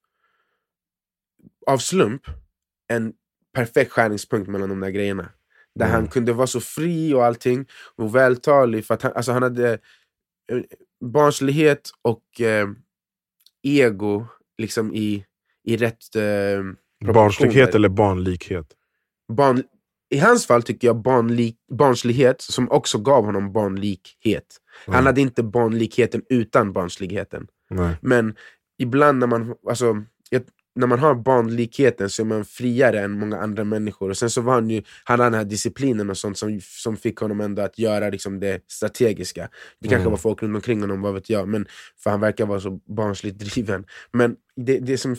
[1.67, 2.23] av slump,
[2.89, 3.13] en
[3.55, 5.33] perfekt skärningspunkt mellan de där grejerna.
[5.75, 5.95] Där Mm.
[5.95, 8.87] han kunde vara så fri och allting, och vältalig.
[8.87, 9.73] För att han, alltså han hade
[10.53, 10.63] eh,
[11.03, 12.69] barnslighet och eh,
[13.63, 14.27] ego
[14.59, 15.25] liksom i,
[15.65, 17.13] i rätt eh.
[17.13, 18.67] Barnslighet eller barnlikhet?
[19.33, 19.63] barn,
[20.11, 24.47] I hans fall tycker jag barnlik, barnslighet som också gav honom barnlikhet.
[24.87, 25.07] Han Mm.
[25.07, 27.47] hade inte barnlikheten utan barnsligheten.
[27.71, 27.97] Nej.
[28.03, 28.35] Men
[28.79, 30.05] ibland när man, alltså,
[30.75, 34.11] när man har barnlikheten så är man friare än många andra människor.
[34.11, 36.97] Och sen så var han ju, han hade den här disciplinen och sånt som, som
[36.97, 39.49] fick honom ändå att göra liksom, det strategiska.
[39.79, 40.11] Det kanske Mm.
[40.11, 41.49] var folk runt omkring honom, vad vet jag.
[41.49, 41.67] Men,
[42.03, 43.85] för han verkar vara så barnsligt driven.
[44.13, 45.17] Men det, det som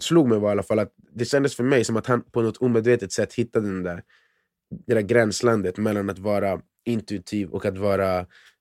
[0.00, 2.42] slog mig var i alla fall att det kändes för mig som att han på
[2.42, 4.02] något omedvetet sätt hittade den där,
[4.86, 8.18] det där gränslandet mellan att vara intuitiv och att vara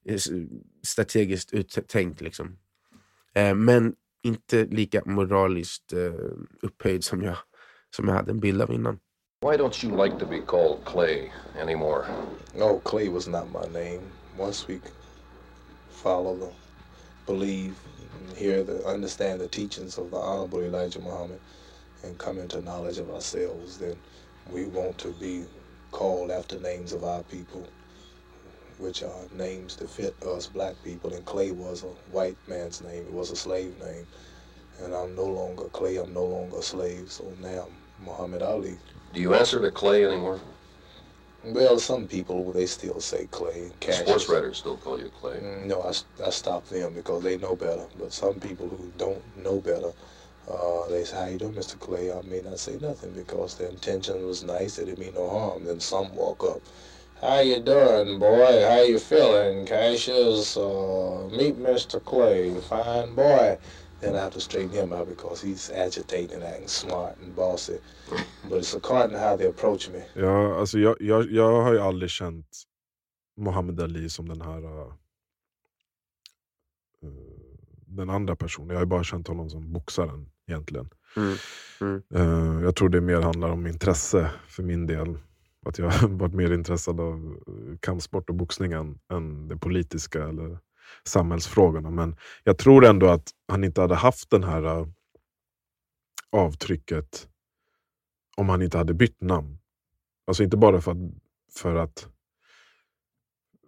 [0.09, 0.19] eh,
[0.87, 2.21] strategiskt uttänkt.
[2.21, 2.57] Liksom.
[3.35, 3.93] Eh, men
[4.25, 6.13] inte lika moraliskt eh,
[6.61, 7.37] upphöjd som jag,
[7.95, 8.99] som jag hade en bild av innan.
[9.41, 12.05] Why don't you like to be called Clay anymore?
[12.55, 14.01] No, Clay was not my name.
[14.39, 14.79] Once we
[15.91, 16.51] follow the,
[17.25, 17.73] believe,
[18.35, 21.39] hear the, understand the teachings of the Honorable Elijah Muhammad,
[22.03, 23.95] and come into knowledge of ourselves, then
[24.51, 25.45] we want to be
[25.91, 27.67] called after names of our people,
[28.77, 31.13] which are names that fit us black people.
[31.13, 34.07] And Clay was a white man's name; it was a slave name.
[34.79, 35.97] And I'm no longer Clay.
[35.97, 37.11] I'm no longer a slave.
[37.11, 38.79] So now I'm Muhammad Ali.
[39.13, 40.39] Do you answer to Clay anymore?
[41.43, 43.71] Well, some people they still say Clay.
[43.79, 44.07] Cassius.
[44.07, 45.39] Sports writers still call you Clay.
[45.39, 47.87] Mm, No, I stopped them because they know better.
[47.97, 49.93] But some people who don't know better,
[50.47, 51.77] uh, they say, "How you doing, Mr.
[51.79, 54.75] Clay?" I may not say nothing because their intention was nice.
[54.75, 55.65] They didn't mean no harm.
[55.65, 56.61] Then some walk up,
[57.21, 58.65] "How you doing, boy?
[58.69, 60.57] How you feeling, Cassius?
[60.57, 61.99] Uh, meet Mr.
[62.03, 63.57] Clay, fine boy."
[64.01, 67.79] Then I have to straighten him out because he's agitating, acting smart and bossy.
[68.49, 70.03] But it's according to how they approach me.
[70.13, 72.47] Ja, alltså jag, jag, jag har ju aldrig känt
[73.37, 74.93] Muhammad Ali som den här uh,
[77.03, 77.09] uh,
[77.87, 78.69] den andra personen.
[78.69, 80.89] Jag har ju bara känt honom som boxaren egentligen.
[81.17, 81.35] Mm.
[81.81, 82.03] Mm.
[82.15, 85.17] Uh, jag tror det mer handlar om intresse för min del.
[85.65, 90.23] Att jag har varit mer intresserad av uh, kampsport och boxning än, än det politiska
[90.27, 90.59] eller
[91.03, 91.89] samhällsfrågorna.
[91.91, 94.87] Men jag tror ändå att han inte hade haft den här uh,
[96.31, 97.27] avtrycket
[98.37, 99.57] om han inte hade bytt namn.
[100.27, 100.97] Alltså inte bara för att,
[101.53, 102.09] för, att,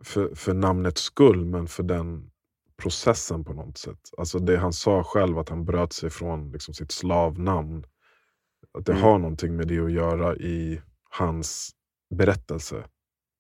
[0.04, 2.32] för, för namnets skull, men för den
[2.78, 4.10] processen på något sätt.
[4.18, 7.86] Alltså det han sa själv, att han bröt sig från liksom sitt slavnamn.
[8.74, 9.04] Att det Mm.
[9.04, 11.72] har någonting med det att göra i hans
[12.16, 12.84] berättelse.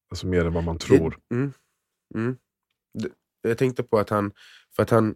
[0.09, 1.17] Alltså mer än vad man tror.
[1.31, 1.53] Mm,
[2.15, 2.37] mm.
[3.41, 4.31] Jag tänkte på att han,
[4.75, 5.15] för att han,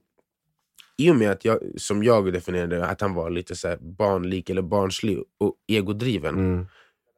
[0.98, 4.62] i och med att jag, som jag definierade att han var lite så barnlik eller
[4.62, 6.36] barnslig och egodriven.
[6.36, 6.66] Mm.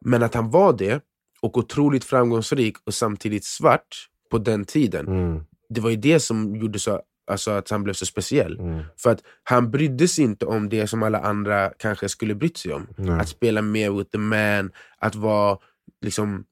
[0.05, 1.03] Men att han var det,
[1.43, 5.07] och otroligt framgångsrik och samtidigt svart på den tiden.
[5.07, 5.43] Mm.
[5.69, 8.59] Det var ju det som gjorde så, alltså att han blev så speciell.
[8.59, 8.83] Mm.
[8.97, 12.73] För att han brydde sig inte om det som alla andra kanske skulle brytt sig
[12.73, 12.87] om.
[12.97, 13.19] Nej.
[13.19, 15.57] Att spela med with the man, att vara,
[16.01, 16.45] liksom,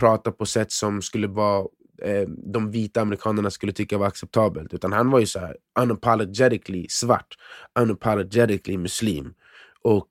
[0.00, 1.66] prata på sätt som skulle vara
[2.02, 4.74] eh, de vita amerikanerna skulle tycka var acceptabelt.
[4.74, 7.34] Utan han var ju så här unapologetically svart,
[7.80, 9.34] unapologetically muslim.
[9.82, 10.08] Och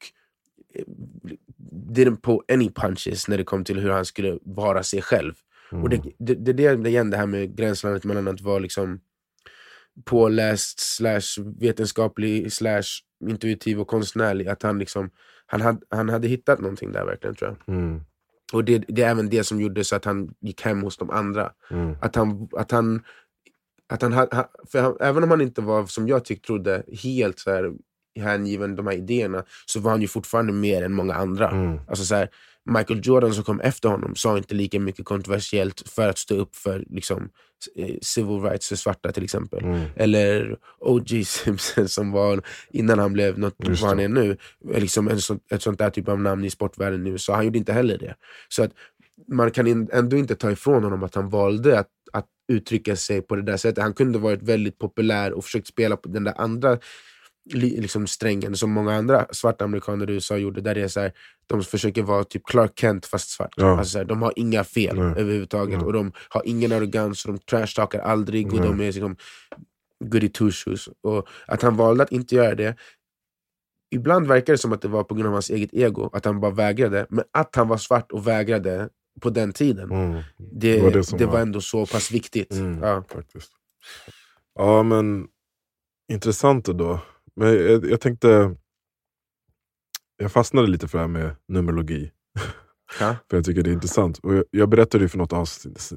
[0.74, 0.86] eh,
[1.72, 5.34] didn't pull any punches när det kom till hur han skulle vara sig själv.
[5.72, 9.00] Och det, det, det, det är igen det här med gränslandet mellan att vara liksom
[10.06, 12.84] påläst, slash vetenskaplig, slash
[13.30, 14.48] intuitiv och konstnärlig.
[14.48, 15.10] Att han, liksom,
[15.46, 17.76] han, hade, han hade hittat någonting där verkligen tror jag.
[17.76, 18.02] Mm.
[18.52, 21.10] Och det, det är även det som gjorde så att han gick hem hos de
[21.10, 21.52] andra.
[21.72, 21.96] Mm.
[22.02, 23.04] Att han, att han,
[23.90, 26.84] att han, ha- ha- för han, även om han inte var, som jag tyckte, trodde,
[27.04, 27.72] helt så här,
[28.20, 31.50] hängiven de här idéerna, så var han ju fortfarande mer än många andra.
[31.50, 31.80] Mm.
[31.88, 32.30] Alltså så här,
[32.66, 36.56] Michael Jordan som kom efter honom sa inte lika mycket kontroversiellt för att stå upp
[36.56, 37.30] för liksom,
[38.02, 39.64] civil rights för svarta till exempel.
[39.64, 39.82] Mm.
[39.96, 41.26] Eller O.J.
[41.26, 44.38] Simpson som var, innan han blev något vad han är nu,
[44.76, 47.36] liksom en sån, ett sånt där typ av namn i sportvärlden i USA.
[47.36, 48.16] Han gjorde inte heller det.
[48.50, 48.72] Så att
[49.28, 53.36] man kan ändå inte ta ifrån honom att han valde att, att uttrycka sig på
[53.36, 53.84] det där sättet.
[53.84, 56.78] Han kunde varit väldigt populär och försökt spela på den där andra
[57.54, 60.62] liksom strängen som många andra svarta amerikaner i USA gjorde.
[60.62, 61.12] Där det är så här,
[61.48, 63.54] de försöker vara typ Clark Kent fast svart.
[63.58, 63.78] Ja.
[63.78, 65.06] Alltså så här, de har inga fel Nej.
[65.06, 65.86] överhuvudtaget Nej.
[65.86, 68.48] och de har ingen arrogans och de trashtalkar aldrig.
[68.54, 68.68] Och Nej.
[68.70, 69.16] de är liksom,
[70.06, 70.90] goody two shoes.
[71.04, 72.76] Och att han valde att inte göra det.
[73.96, 76.40] Ibland verkar det som att det var på grund av hans eget ego, att han
[76.40, 77.06] bara vägrade.
[77.10, 78.90] Men att han var svart och vägrade
[79.22, 80.12] på den tiden, Mm.
[80.38, 82.52] det, Det var det, det var- ändå så pass viktigt.
[82.54, 83.04] Mm, Ja.
[83.14, 83.52] faktiskt.
[84.56, 85.28] Ja, men
[86.12, 87.00] intressant då.
[87.42, 88.56] Men jag, jag tänkte...
[90.18, 92.12] Jag fastnade lite för det här med numerologi.
[93.00, 93.16] Ja.
[93.30, 94.18] För jag tycker det är intressant.
[94.18, 95.92] Och jag, jag berättade ju för något avsnitt,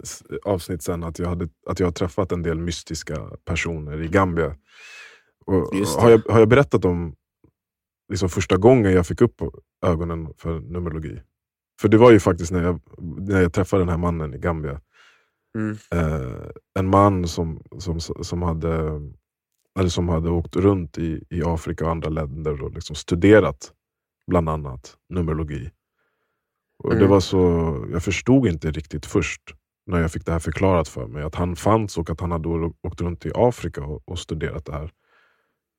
[0.44, 4.57] avsnitt sen att jag, hade, att jag har träffat en del mystiska personer i Gambia.
[5.46, 5.54] Och
[6.00, 7.16] har, jag, har jag berättat om
[8.09, 9.42] liksom första gången jag fick upp
[9.87, 11.20] ögonen för numerologi?
[11.80, 14.80] För det var ju faktiskt när jag, när jag träffade den här mannen i Gambia.
[15.59, 15.76] Mm.
[15.90, 19.00] Eh, en man som, som, som, hade,
[19.79, 23.73] eller som hade åkt runt i, i Afrika och andra länder och liksom studerat
[24.31, 25.71] bland annat numerologi.
[26.79, 27.11] Och det Mm.
[27.11, 27.39] var så,
[27.93, 29.43] jag förstod inte riktigt först
[29.87, 31.23] när jag fick det här förklarat för mig.
[31.23, 32.49] Att han fanns och att han hade
[32.83, 34.91] åkt runt i Afrika och, och studerat det här.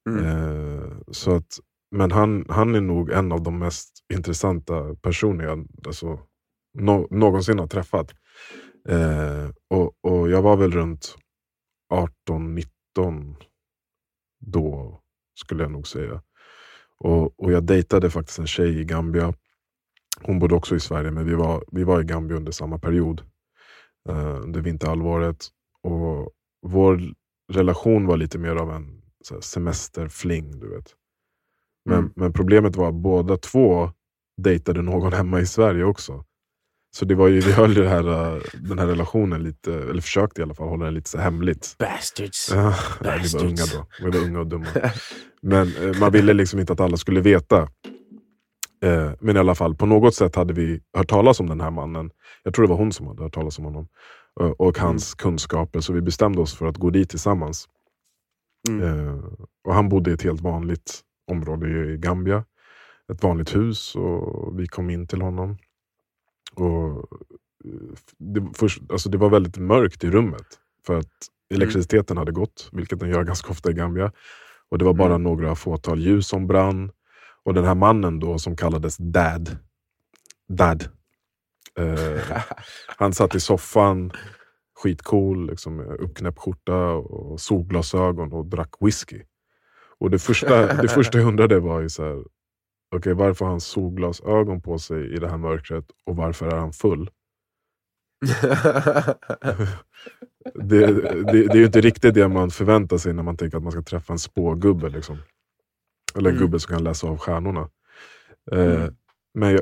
[0.09, 0.25] Mm.
[0.25, 1.59] Eh, så att,
[1.95, 6.19] men han, han är nog en av de mest intressanta personer jag alltså,
[6.79, 8.11] nå, någonsin har träffat.
[8.89, 11.15] Eh, och, och jag var väl runt
[12.29, 13.35] 18-19
[14.45, 15.01] då,
[15.35, 16.21] skulle jag nog säga.
[16.99, 19.33] Och, och jag dejtade faktiskt en tjej i Gambia.
[20.21, 23.21] Hon bodde också i Sverige, men vi var, vi var i Gambia under samma period.
[24.09, 25.47] Eh, under vinterhalvåret.
[25.81, 26.31] Och
[26.67, 27.01] vår
[27.53, 30.95] relation var lite mer av en så semesterfling, du vet.
[31.85, 32.11] Men, Mm.
[32.15, 33.91] men problemet var att båda två
[34.41, 36.25] dejtade någon hemma i Sverige också.
[36.95, 40.41] Så det var ju, vi höll ju här, eh, den här relationen lite, eller försökte
[40.41, 41.75] i alla fall hålla den lite så hemligt.
[41.79, 42.51] Bastards.
[42.53, 43.73] Ja, nej, vi var unga Bastards.
[43.73, 43.85] då.
[44.05, 44.65] Vi var unga och dumma.
[45.41, 47.61] Men eh, man ville liksom inte att alla skulle veta.
[48.83, 51.71] Eh, men i alla fall, på något sätt hade vi hört talas om den här
[51.71, 52.11] mannen.
[52.43, 53.87] Jag tror det var hon som hade hört talas om honom.
[54.57, 55.79] Och hans kunskaper.
[55.79, 57.65] Så vi bestämde oss för att gå dit tillsammans.
[58.69, 59.21] Mm.
[59.67, 62.43] Och han bodde i ett helt vanligt område i Gambia.
[63.13, 65.57] Ett vanligt hus och vi kom in till honom.
[66.59, 66.97] Och
[67.65, 70.45] eh, det, först, alltså det var väldigt mörkt i rummet.
[70.85, 71.11] För att
[71.53, 74.11] elektriciteten hade gått, vilket den gör ganska ofta i Gambia.
[74.69, 75.23] Och det var bara Mm.
[75.23, 76.91] några fåtal ljus som brann.
[77.43, 79.57] Och den här mannen då som kallades Dad.
[80.49, 80.89] Dad.
[81.79, 82.21] Eh,
[82.97, 84.11] han satt i soffan,
[84.83, 89.21] skitcool, liksom, med uppknäppt skjorta och solglasögon och drack whisky.
[89.99, 92.23] Och det första, det första jag undrade var ju så här,
[92.95, 96.73] okej, varför har han solglasögon på sig i det här mörkret och varför är han
[96.73, 97.09] full?
[100.53, 103.63] Det, det, det är ju inte riktigt det man förväntar sig när man tänker att
[103.63, 104.89] man ska träffa en spågubbe.
[104.89, 105.17] Liksom.
[106.15, 106.45] Eller en Mm.
[106.47, 107.69] gubbe som kan läsa av stjärnorna.
[108.51, 108.95] Eh, Mm.
[109.33, 109.61] Men jag,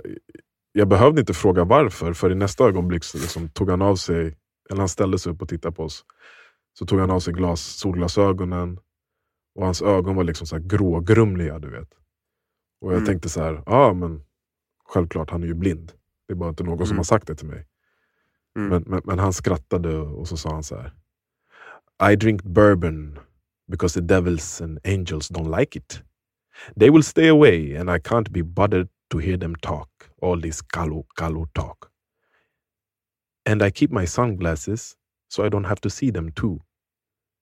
[0.72, 4.36] jag behövde inte fråga varför, för i nästa ögonblick så liksom tog han av sig,
[4.70, 6.06] eller han ställde sig upp och tittade på oss.
[6.80, 8.80] Så tog han av sig glas, solglasögonen
[9.56, 11.60] och hans ögon var liksom så här grågrumliga.
[11.60, 11.90] Du vet.
[12.84, 13.06] Och jag Mm.
[13.06, 14.24] tänkte så här, ja men
[14.86, 15.92] självklart han är ju blind.
[16.28, 16.98] Det är bara inte någon som Mm.
[16.98, 17.68] har sagt det till mig.
[18.58, 18.70] Mm.
[18.70, 20.94] Men, men, men han skrattade och så sa han så här.
[22.12, 23.20] I drink bourbon
[23.68, 26.04] because the devils and angels don't like it.
[26.80, 29.90] They will stay away and I can't be bothered to hear them talk.
[30.22, 31.78] All this kalu kalu talk.
[33.50, 34.96] And I keep my sunglasses
[35.28, 36.60] so I don't have to see them too.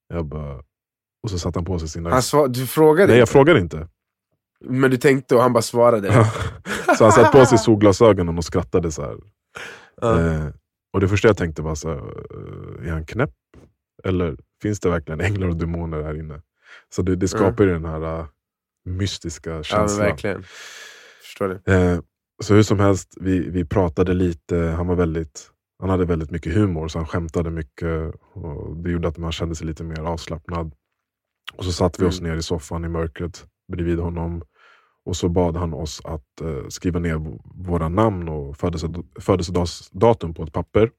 [0.07, 0.63] Jag bara,
[1.23, 2.09] och så satte han på sig sina...
[2.09, 3.87] Han svar, du frågade Nej jag inte, frågade inte.
[4.61, 6.25] Men du tänkte och han bara svarade.
[6.97, 9.17] så han satte på sig solglasögonen och skrattade så här.
[10.01, 10.19] Ja.
[10.19, 10.47] Eh,
[10.93, 13.33] och det första jag tänkte var så här, eh, är han knäpp?
[14.03, 16.41] Eller finns det verkligen änglar och demoner här inne?
[16.95, 18.25] Så det, det skapar ju den här uh,
[18.85, 20.05] mystiska Ja, men känslan.
[20.07, 20.43] verkligen.
[21.23, 21.73] Förstår det.
[21.75, 21.99] Eh,
[22.43, 24.57] så hur som helst, vi, vi pratade lite.
[24.57, 28.13] Han, var väldigt, han hade väldigt mycket humor, så han skämtade mycket.
[28.33, 30.73] Och det gjorde att man kände sig lite mer avslappnad.
[31.53, 32.31] Och så satt vi oss Mm.
[32.31, 34.41] ner i soffan i mörkret bredvid honom.
[35.05, 40.43] Och så bad han oss att eh, skriva ner våra namn och födelsed- födelsedagsdatum på
[40.43, 40.91] ett papper.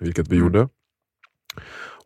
[0.00, 0.46] Vilket vi Mm.
[0.46, 0.68] gjorde.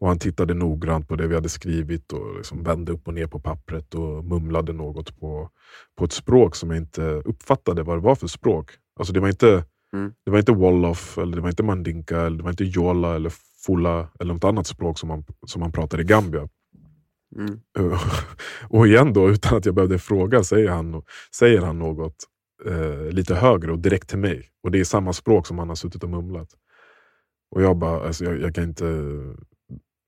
[0.01, 3.27] Och Han tittade noggrant på det vi hade skrivit och liksom vände upp och ner
[3.27, 5.51] på pappret och mumlade något på,
[5.99, 8.71] på ett språk som jag inte uppfattade vad det var för språk.
[8.99, 10.13] Alltså det var inte, Mm.
[10.25, 13.33] det var inte Wolof, eller det var inte Mandinka, eller det var inte Jola eller
[13.67, 16.49] Fula eller något annat språk som man, som man pratar i Gambia.
[17.37, 17.61] Mm.
[18.69, 21.03] och igen då, utan att jag behövde fråga, säger han,
[21.35, 22.17] säger han något
[22.67, 24.51] eh, lite högre och direkt till mig.
[24.63, 26.49] Och det är samma språk som han har suttit och mumlat.
[27.51, 28.87] Och jag bara, alltså jag, jag kan inte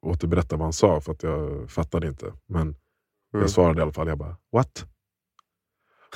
[0.07, 2.33] återberätta vad han sa för att jag fattade inte.
[2.49, 2.77] Men
[3.35, 3.43] Mm.
[3.43, 4.87] jag svarade i alla fall, jag bara what?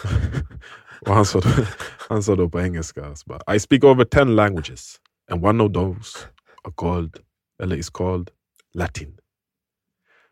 [1.01, 1.51] och han sa, då,
[2.09, 4.97] han sa då på engelska, så bara, I speak over ten languages
[5.33, 6.19] and one of those
[6.65, 7.17] are called,
[7.63, 8.31] eller is called
[8.75, 9.19] Latin.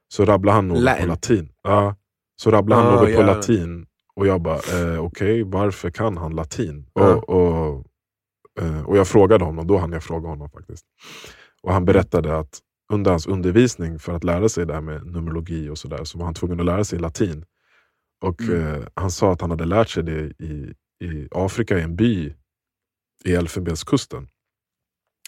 [0.09, 1.03] Så rabblade han något Latin.
[1.03, 1.49] på latin.
[1.63, 1.97] Ja,
[2.37, 3.27] så rabblade han Ah, något på ja.
[3.27, 3.87] latin.
[4.15, 4.57] Och jag bara,
[4.95, 6.87] eh, okej, varför kan han latin?
[6.95, 7.15] Ja.
[7.15, 7.87] Och, och,
[8.61, 10.87] eh, och jag frågade honom, då hann jag fråga honom faktiskt.
[11.63, 12.61] Och han berättade att
[12.93, 16.25] under hans undervisning för att lära sig det här med numerologi och sådär, så var
[16.25, 17.45] han tvungen att lära sig latin.
[18.25, 18.75] Och Mm.
[18.75, 22.35] eh, han sa att han hade lärt sig det i, i Afrika, i en by
[23.25, 24.29] i Elfenbenskusten.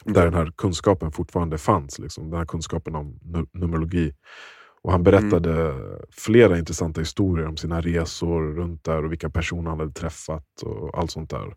[0.05, 1.99] Där den här kunskapen fortfarande fanns.
[1.99, 4.15] Liksom, den här kunskapen om nu- numerologi.
[4.83, 5.75] Och han berättade
[6.11, 10.99] flera intressanta historier om sina resor runt där och vilka personer han hade träffat och
[10.99, 11.55] allt sånt där.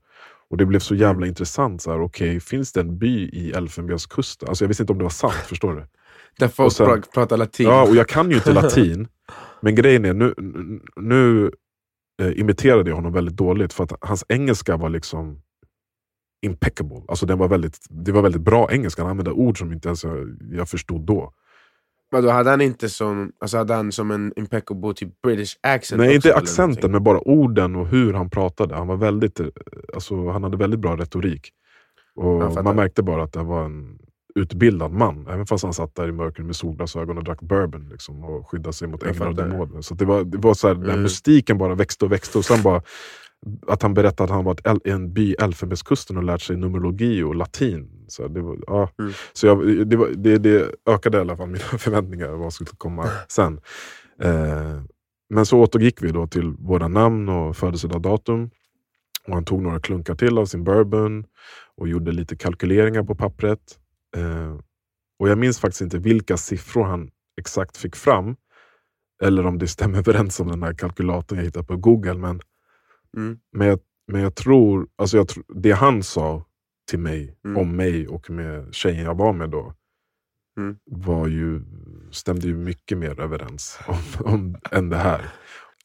[0.50, 1.82] Och det blev så jävla intressant.
[1.82, 4.50] så här, Okej, finns det en by i Elfenbenskusten?
[4.50, 5.86] Alltså jag visste inte om det var sant, förstår du?
[6.40, 7.66] Där folk sen- pra- pratar latin.
[7.68, 9.08] Ja, och jag kan ju inte latin.
[9.62, 10.34] Men grejen är, nu,
[10.96, 11.52] nu
[12.22, 15.42] eh, imiterade jag honom väldigt dåligt för att hans engelska var liksom
[16.46, 17.02] impeccable.
[17.08, 20.04] Alltså den var väldigt, det var väldigt bra engelska, han använde ord som inte ens
[20.04, 21.34] jag, jag förstod då.
[22.12, 26.00] Men då hade han inte som, alltså hade han som en impeccable typ British accent
[26.00, 28.76] Nej, också, inte accenten, men bara orden och hur han pratade.
[28.76, 29.47] Han, var väldigt, eh,
[29.93, 31.50] alltså, han hade väldigt bra retorik.
[32.15, 33.97] Och man märkte bara att det var en
[34.36, 38.24] utbildad man, även fast han satt där i mörkret med solglasögon och drack bourbon liksom,
[38.24, 39.82] och skyddade sig mot änglar och demoner.
[39.82, 41.04] Så det var, det var så här, den Mm.
[41.04, 42.38] mystiken bara växte och växte.
[42.38, 42.82] Och sen bara
[43.68, 47.24] att han berättade att han varit i en by i Elfenbenskusten och lärt sig numerologi
[47.24, 48.06] och latin.
[48.08, 48.90] Så, det, var, ja.
[49.00, 49.12] Mm.
[49.34, 52.78] så jag, det, var, det, det ökade i alla fall mina förväntningar vad som skulle
[52.78, 53.62] komma sen.
[54.22, 54.82] Eh,
[55.30, 58.50] men så återgick vi då till våra namn och födelsedatum.
[59.28, 61.26] Och han tog några klunkar till av sin bourbon
[61.78, 63.80] och gjorde lite kalkyleringar på pappret.
[64.18, 64.58] Eh,
[65.20, 68.36] och jag minns faktiskt inte vilka siffror han exakt fick fram.
[69.24, 72.14] Eller om det stämmer överens om den här kalkylatorn jag hittade på Google.
[72.14, 72.42] Men,
[73.17, 73.39] Mm.
[73.52, 73.80] men, jag,
[74.12, 76.45] men jag tror, alltså jag det han sa
[76.89, 77.58] till mig, Mm.
[77.58, 79.74] om mig och med tjejen jag var med då,
[80.58, 80.76] Mm.
[80.86, 81.62] var ju,
[82.12, 83.97] stämde ju mycket mer överens om,
[84.34, 85.26] om, än det här.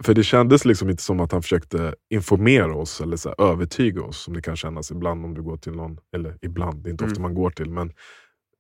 [0.04, 4.02] För det kändes liksom inte som att han försökte informera oss eller så här, övertyga
[4.02, 6.90] oss, som det kan kännas ibland om du går till någon, eller ibland, det är
[6.90, 7.22] inte ofta Mm.
[7.22, 7.92] man går till, men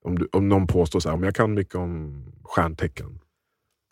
[0.04, 3.06] om, du, om någon påstår så här, "Men jag kan mycket om stjärntecken.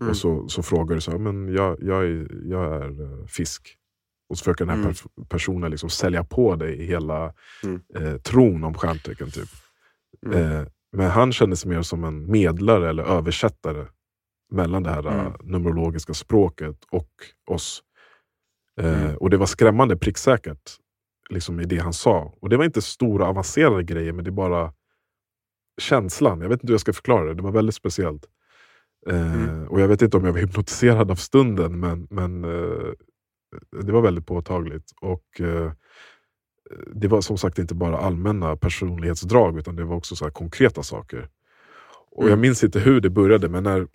[0.00, 0.10] Mm.
[0.10, 3.76] Och så, så frågar du så här, men jag, jag är, jag är eh, fisk.
[4.28, 4.94] Och så försöker den här Mm.
[4.94, 7.32] per, personen liksom sälja på dig hela
[7.64, 7.80] Mm.
[7.94, 9.30] eh, tron om stjärntecken.
[9.30, 9.48] Typ.
[10.26, 10.38] Mm.
[10.60, 13.86] Eh, men han kändes mer som en medlare eller översättare
[14.52, 15.26] mellan det här Mm.
[15.26, 17.10] eh, numerologiska språket och
[17.46, 17.82] oss.
[18.80, 19.16] Eh, Mm.
[19.16, 20.70] Och det var skrämmande pricksäkert
[21.30, 22.34] liksom, i det han sa.
[22.40, 24.72] Och det var inte stora avancerade grejer, men det är bara
[25.80, 26.40] känslan.
[26.40, 27.34] Jag vet inte hur jag ska förklara det.
[27.34, 28.26] Det var väldigt speciellt.
[29.10, 29.68] Eh, Mm.
[29.68, 32.92] Och jag vet inte om jag var hypnotiserad av stunden, men, men eh,
[33.84, 34.92] det var väldigt påtagligt.
[35.00, 35.72] Och eh,
[36.94, 41.28] Det var som sagt inte bara allmänna personlighetsdrag, utan det var också så konkreta saker.
[42.10, 42.40] Och Jag Mm.
[42.40, 43.88] minns inte hur det började, men när,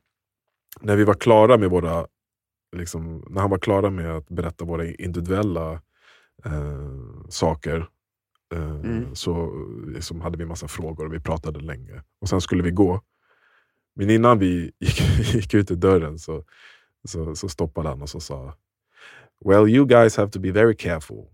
[0.82, 2.08] när vi var klara med våra
[2.76, 5.74] liksom, när han var klara med att berätta våra individuella
[6.45, 6.89] eh,
[7.30, 7.88] saker
[8.54, 9.15] eh, Mm.
[9.15, 9.52] så
[9.88, 12.04] liksom, hade vi massa frågor och vi pratade länge.
[12.22, 13.02] Och sen skulle vi gå.
[13.95, 15.02] Men innan vi gick,
[15.36, 16.43] gick ut i dörren så,
[17.08, 18.54] så, så stoppade han och så sa
[19.45, 21.30] Well you guys have to be very careful.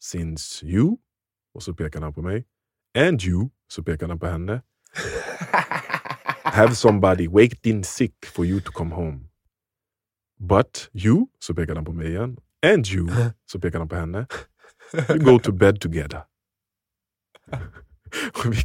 [0.00, 0.96] Since you,
[1.54, 2.44] och så pekade han på mig,
[2.98, 4.62] and you, så pekade han på henne,
[6.44, 9.20] have somebody waked in sick for you to come home.
[10.38, 13.08] But you, så pekade han på mig igen, and you,
[13.46, 14.26] så pekade han på henne,
[15.08, 16.22] you go to bed together.
[18.34, 18.62] och, vi,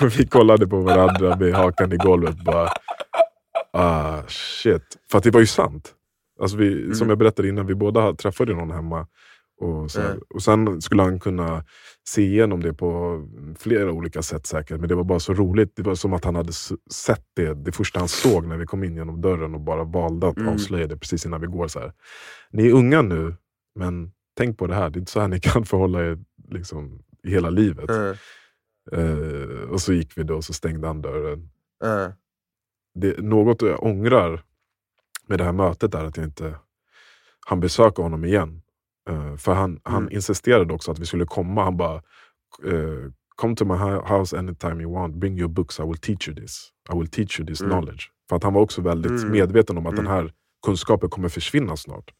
[0.00, 2.72] och vi kollade på varandra med hakan i golvet bara,
[3.72, 4.96] ah shit.
[5.10, 5.94] För att det var ju sant.
[6.40, 7.08] Alltså vi, Som Mm.
[7.08, 9.06] jag berättade innan, vi båda träffade någon hemma.
[9.60, 10.18] Och, så Mm.
[10.34, 11.64] och Sen skulle han kunna
[12.08, 13.20] se igenom det på
[13.58, 14.80] flera olika sätt säkert.
[14.80, 15.72] Men det var bara så roligt.
[15.76, 16.52] Det var som att han hade
[16.92, 20.28] sett det, det första han såg när vi kom in genom dörren och bara valde
[20.28, 20.54] att Mm.
[20.54, 21.68] avslöja det precis innan vi går.
[21.68, 21.92] så här.
[22.50, 23.34] Ni är unga nu,
[23.74, 24.90] men tänk på det här.
[24.90, 26.18] Det är inte så här ni kan förhålla er
[26.50, 27.90] liksom, i hela livet.
[27.90, 28.14] Mm.
[28.92, 31.48] Eh, och så gick vi då och så stängde han dörren.
[32.94, 34.42] Det, något jag ångrar
[35.28, 36.54] med det här mötet är att jag inte
[37.46, 38.62] han besöka honom igen.
[39.10, 40.12] Eh, för han, han Mm.
[40.14, 41.64] insisterade också att vi skulle komma.
[41.64, 41.94] Han bara,
[42.66, 43.74] eh, come to my
[44.18, 46.68] house anytime you want, bring your books, I will teach you this.
[46.94, 47.70] I will teach you this Mm.
[47.72, 48.10] knowledge.
[48.28, 49.30] För att han var också väldigt Mm.
[49.32, 50.12] medveten om att den Mm.
[50.16, 50.32] här
[50.66, 52.10] kunskapen kommer försvinna snart.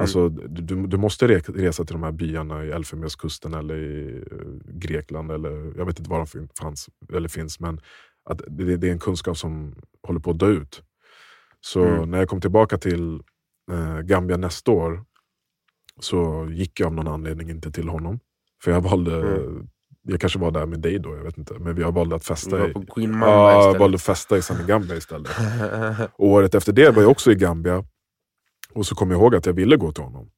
[0.00, 4.72] Alltså, du, du måste re- resa till de här byarna i Elfenbenskusten eller i eh,
[4.74, 7.80] Grekland, eller jag vet inte var de fanns, eller finns, men
[8.24, 10.82] att det, det är en kunskap som håller på att dö ut.
[11.60, 12.10] Så Mm.
[12.10, 13.20] när jag kom tillbaka till
[13.72, 15.04] eh, Gambia nästa år
[16.00, 18.20] så gick jag av någon anledning inte till honom.
[18.64, 19.68] För jag valde Mm.
[20.02, 21.54] jag kanske var där med dig då, jag vet inte.
[21.58, 23.80] Men vi har valde att festa var på Queen Mamba ja, istället.
[23.80, 25.30] valde att festa i Senegambia istället.
[26.12, 27.84] Och året efter det var jag också i Gambia.
[28.72, 30.30] Och så kom jag ihåg att jag ville gå till honom.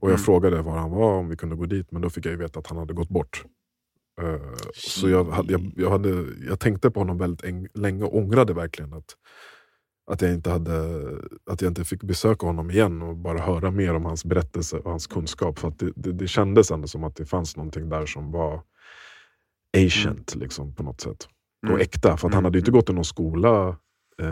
[0.00, 0.24] Och jag Mm.
[0.24, 1.92] frågade var han var, om vi kunde gå dit.
[1.92, 3.44] Men då fick jag ju veta att han hade gått bort.
[4.22, 4.40] Eh,
[4.74, 8.52] så jag, hade, jag, jag, hade, jag tänkte på honom väldigt eng- länge och ångrade
[8.54, 9.16] verkligen att,
[10.06, 11.02] att, jag inte hade,
[11.50, 14.90] att jag inte fick besöka honom igen och bara höra mer om hans berättelse och
[14.90, 15.58] hans kunskap.
[15.58, 18.62] För att det, det, det kändes ändå som att det fanns någonting där som var
[19.76, 21.28] ancient liksom, på något sätt.
[21.66, 21.74] Mm.
[21.74, 22.16] Och äkta.
[22.16, 23.68] För att han Mm, hade ju inte gått i någon skola,
[24.22, 24.28] eh,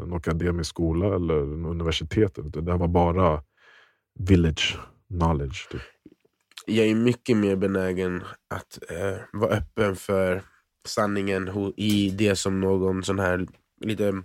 [0.00, 1.34] någon akademisk skola eller
[1.66, 2.38] universitet.
[2.52, 3.42] Det här var bara
[4.18, 4.78] village
[5.08, 5.68] knowledge.
[5.70, 5.82] Typ.
[6.66, 8.24] jag är mycket mer benägen
[8.54, 10.42] att eh, vara öppen för
[10.88, 13.46] sanningen i det som någon sån här
[13.80, 14.22] lite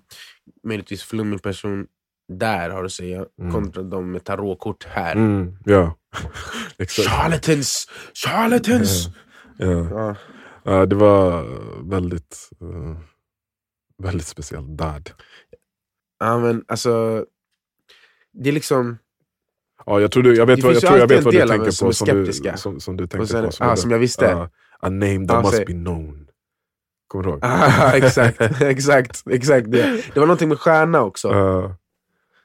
[0.63, 1.87] möjligtvis flummig person
[2.33, 3.51] där har att säga Mm.
[3.53, 5.15] kontra de med tarotkort här.
[5.15, 5.95] Mm, ja.
[6.87, 7.87] Charlatans!
[8.13, 9.07] Charlatans!
[9.57, 9.67] Ja.
[9.89, 10.15] Ja.
[10.63, 11.43] Ja, det var
[11.89, 12.97] väldigt, eh,
[14.03, 15.11] väldigt speciellt dad.
[16.19, 17.25] ja men alltså,
[18.33, 18.97] det är liksom...
[19.85, 21.87] Ja, jag, tror du, jag vet, vad, jag, tror jag vet vad du tänker som
[21.87, 21.93] på.
[21.93, 23.51] Som du, som, som du tänkte sen, på.
[23.59, 24.25] ah, är som jag visste.
[24.25, 24.49] ja,
[24.79, 26.27] a name that Ja, must säg- be known.
[27.11, 27.39] Kommer du ihåg?
[27.41, 30.01] Ah, exakt, exakt, exakt det.
[30.13, 31.27] Det var någonting med stjärna också.
[31.27, 31.75] Ja,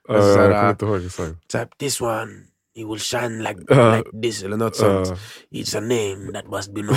[0.09, 1.55] Alltså, så jag kommer inte ihåg exakt.
[1.55, 2.33] Här, this one,
[2.77, 3.97] he will shine like, Ja.
[3.97, 5.09] like this eller något sånt.
[5.51, 6.97] It's a name that must be known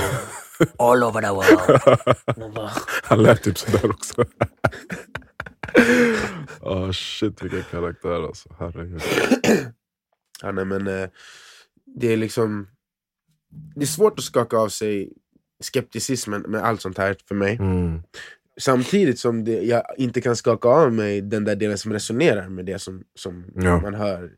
[0.80, 2.70] all over the world.
[3.04, 4.26] Han lät typ sådär också.
[6.62, 8.50] oh, shit vilken karaktär alltså.
[8.60, 9.02] Herregud.
[10.42, 11.10] ja, nej, men, eh,
[12.00, 12.68] det är liksom...
[13.76, 15.14] Det är svårt att skaka av sig
[15.60, 17.56] skepticismen med allt sånt här för mig.
[17.58, 18.02] Mm.
[18.60, 22.66] Samtidigt som det, jag inte kan skaka av mig den där delen som resonerar med
[22.66, 23.80] det som, som Ja.
[23.82, 24.32] man hör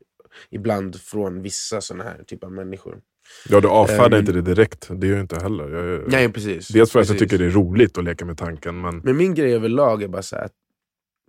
[0.50, 3.00] ibland från vissa såna här typer av människor.
[3.48, 4.20] Ja, du avfärdar Ehm.
[4.20, 4.88] inte det direkt.
[4.90, 5.68] Det gör jag inte heller.
[5.68, 6.68] Jag, Nej, precis.
[6.68, 7.30] dels för att jag precis.
[7.30, 8.80] tycker det är roligt att leka med tanken.
[8.80, 10.52] Men Men min grej överlag är bara så att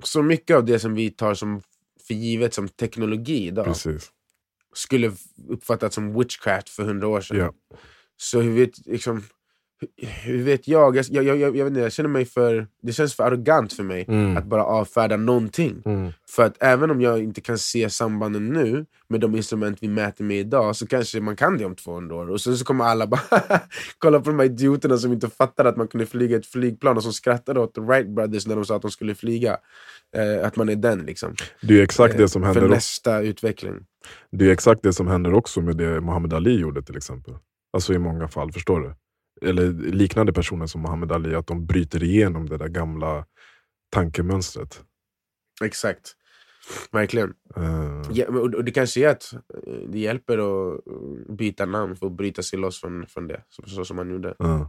[0.03, 1.61] så mycket av det som vi tar som
[2.07, 4.11] för givet som teknologi idag precis.
[4.73, 5.11] skulle
[5.49, 7.37] uppfattats som witchcraft för hundra år sedan.
[7.37, 7.53] Ja.
[8.17, 9.23] Så hur vet, liksom,
[10.23, 10.95] hur, vet jag?
[10.95, 12.67] Jag, jag, jag, jag, vet inte, jag känner mig för...
[12.81, 14.37] Det känns för arrogant för mig Mm.
[14.37, 15.81] att bara avfärda någonting.
[15.85, 16.11] Mm.
[16.29, 20.23] För att även om jag inte kan se sambanden nu med de instrument vi mäter
[20.23, 22.29] med idag så kanske man kan det om 200 år.
[22.29, 23.21] Och sen så kommer alla bara
[23.97, 27.03] kolla på de här idioterna som inte fattade att man kunde flyga ett flygplan och
[27.03, 29.57] som skrattade åt the Wright Brothers när de sa att de skulle flyga.
[30.15, 31.35] Eh, att man är den liksom.
[31.61, 32.75] Det är exakt det som Eh, händer För också.
[32.75, 33.73] nästa utveckling.
[34.31, 37.33] Det är exakt det som händer också med det Muhammad Ali gjorde till exempel.
[37.73, 38.93] Alltså i många fall, förstår du?
[39.43, 43.25] Eller liknande personer som Muhammad Ali, att de bryter igenom det där gamla
[43.91, 44.83] tankemönstret.
[45.63, 46.15] Exakt.
[46.91, 47.33] Verkligen.
[47.55, 52.05] Eh, Ja, och det kanske är att eh, det hjälper att eh, byta namn för
[52.07, 53.43] att bryta sig loss från, från det.
[53.49, 54.29] Så, så som man gjorde.
[54.39, 54.67] eh.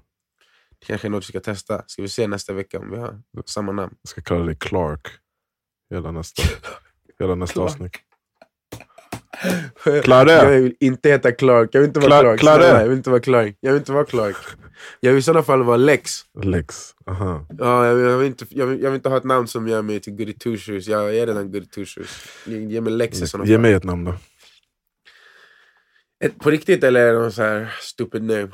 [0.78, 1.82] Det kanske är något vi ska testa.
[1.86, 3.94] Ska vi se nästa vecka om vi har samma namn?
[4.02, 5.08] Jag ska kalla dig Clark.
[5.90, 6.42] Hela nästa,
[7.18, 7.92] hela nästa avsnitt.
[10.02, 10.30] Klare!
[10.32, 11.70] Jag vill inte heta Clark.
[11.72, 12.40] Jag vill inte vara Clark.
[12.40, 12.62] Klare!
[12.62, 13.56] Snälla, Jag vill inte vara Clark.
[13.60, 14.36] Jag vill inte vara Clark.
[15.00, 16.10] Jag vill i sådana fall vara Lex.
[16.42, 16.90] Lex.
[17.06, 17.46] Aha.
[17.58, 19.68] Ja, jag, vill, jag, vill inte, jag, vill, jag vill inte ha ett namn som
[19.68, 20.86] gör mig till goody two shoes.
[20.88, 22.26] Jag är redan goody two shoes.
[22.46, 23.62] Ge, ge mig Lex i sådana Ge fall.
[23.62, 24.14] mig ett namn då.
[26.24, 28.48] Ett, på riktigt eller är det någon så här stupid name?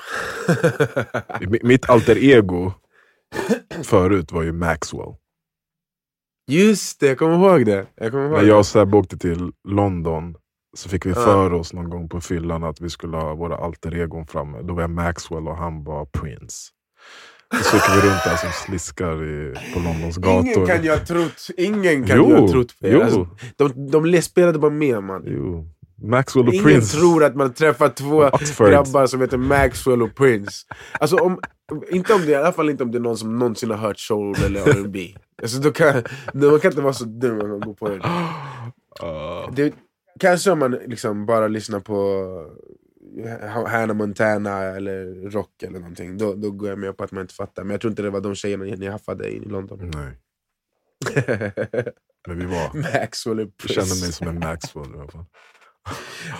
[1.41, 2.73] Mi- Mitt alter ego
[3.83, 5.15] förut var ju Maxwell.
[6.51, 7.87] Just det, jag kommer ihåg det.
[7.97, 10.35] Jag kommer ihåg När jag och Seb åkte till London
[10.77, 13.97] så fick vi för oss någon gång på fyllan att vi skulle ha våra alter
[13.97, 14.63] egon framme.
[14.63, 16.71] Då var jag Maxwell och han var Prince.
[17.63, 20.41] Så gick vi runt där som sliskar i, på Londons gator.
[20.41, 23.01] Ingen kan ha trott, ingen kan jo, ha trott på er.
[23.01, 25.23] Alltså, de, de spelade bara med man.
[25.27, 25.69] jo.
[26.03, 26.97] Maxwell och Ingen Prince.
[26.97, 28.71] tror att man träffar två Oxford.
[28.71, 30.67] grabbar som heter Maxwell och Prince.
[31.01, 31.41] Alltså om,
[31.91, 33.99] inte om det, i alla fall inte om det är någon som någonsin har hört
[33.99, 35.15] soul eller R&B.
[35.43, 36.03] Alltså då kan,
[36.33, 38.01] då, man kan inte vara så dum att man går på det.
[39.03, 39.51] Ah.
[39.53, 39.75] det.
[40.21, 41.97] Kanske om man liksom bara lyssnar på
[43.67, 46.19] Hannah Montana eller rock eller någonting.
[46.19, 47.65] Då, då går jag med på att man inte fattar.
[47.65, 49.91] Men jag tror inte det var de tjejerna ni haffade i London.
[49.95, 50.19] Nej,
[52.27, 52.75] men vi var.
[52.75, 55.25] Maxwell och Jag kände mig som en Maxwell i alla fall.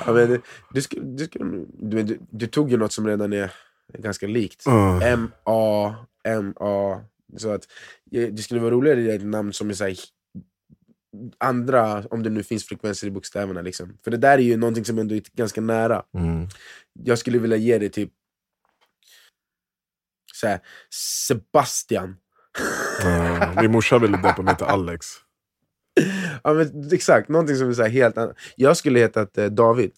[0.07, 0.43] Ja, men
[0.75, 1.27] det skulle, du,
[1.79, 3.53] du, du tog ju något som redan är
[3.99, 4.67] ganska likt.
[4.67, 5.01] Ah.
[5.03, 7.01] M-A, M-A.
[7.37, 7.67] Så att
[8.13, 9.97] eh, det skulle vara roligare i ett namn som är så här,
[11.39, 13.63] andra, om det nu finns frekvenser i bokstäverna.
[13.63, 13.99] Liksom.
[14.05, 16.03] För det där är ju någonting som ändå är ganska nära.
[16.15, 16.49] Mm.
[16.93, 18.11] Jag skulle vilja ge det typ
[20.35, 20.61] så här,
[21.27, 22.17] Sebastian.
[23.05, 25.07] Ah, min morsa ville döpa mig till Alex.
[26.45, 28.37] Ja, men, exakt, någonting som är så här helt annat.
[28.57, 29.93] Jag skulle hetat eh, David.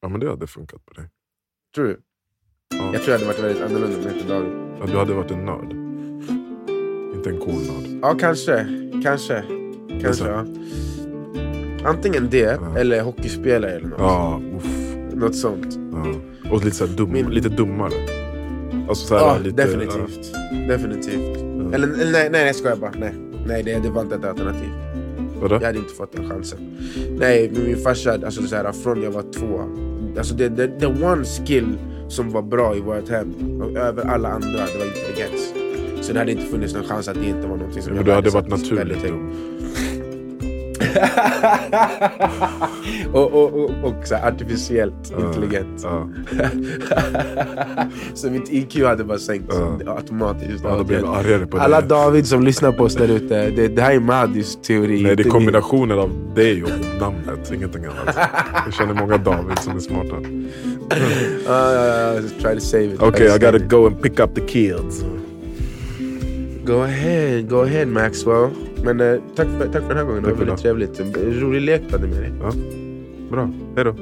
[0.00, 1.10] Ja men det hade funkat på dig.
[1.74, 2.00] Tror du?
[2.68, 2.92] Ja.
[2.92, 4.52] Jag tror jag hade varit väldigt annorlunda om jag hette David.
[4.80, 5.85] Ja, du hade varit en nörd.
[7.26, 7.98] Inte en cool nörd.
[8.02, 8.66] Ja, kanske.
[9.02, 9.42] Kanske.
[10.02, 10.44] Kanske, ja.
[11.84, 12.78] Antingen det, Ja.
[12.78, 13.98] eller hockeyspelare eller något.
[13.98, 14.96] Ja, uff.
[15.14, 15.78] Något sånt.
[15.92, 16.06] Ja.
[16.50, 17.92] Och lite, så dum, Min- lite dummare.
[18.88, 20.32] Alltså så här, Ja, lite, definitivt.
[20.68, 21.36] Definitivt.
[21.74, 22.92] Eller, eller nej, nej, jag skojar bara.
[22.98, 23.14] Nej,
[23.46, 24.68] nej det, det var inte ett alternativ.
[25.40, 25.54] Vadå?
[25.54, 26.58] Jag hade inte fått den chansen.
[27.18, 29.60] Nej, men min farsa, alltså så här, från jag var två.
[30.18, 33.34] Alltså det, det, the one skill som var bra i vårt hem,
[33.76, 35.52] över alla andra, det var intelligens.
[36.06, 38.06] Så det hade inte funnits någon chans att det inte var någonting som Men jag
[38.06, 39.32] du hade varit värdesatte naturligt dum.
[43.12, 45.80] och, och, och, och artificiellt Ja, intelligent.
[45.82, 46.08] Ja.
[48.14, 49.92] så mitt IQ hade bara sänkts Ja.
[49.96, 50.64] automatiskt.
[50.64, 50.84] Ja,
[51.58, 51.80] Alla.
[51.80, 55.02] David som lyssnar på oss där ute, det, det här är Mahdis teori.
[55.02, 58.16] Nej, det är kombinationen av dig och namnet, ingenting annat.
[58.64, 60.16] Jag känner många David som är smarta.
[61.46, 63.02] Ja, try to save it.
[63.02, 63.70] Okay, I save gotta it.
[63.70, 65.04] go and pick up the kids.
[66.66, 68.50] Go ahead, go ahead Maxwell.
[68.82, 70.22] Men eh, tack, för, tack för den här gången.
[70.22, 71.00] Det var väldigt trevligt.
[71.42, 72.32] Rolig lek med dig.
[72.40, 72.52] Ja.
[73.30, 73.50] Bra.
[73.76, 73.94] Hej då.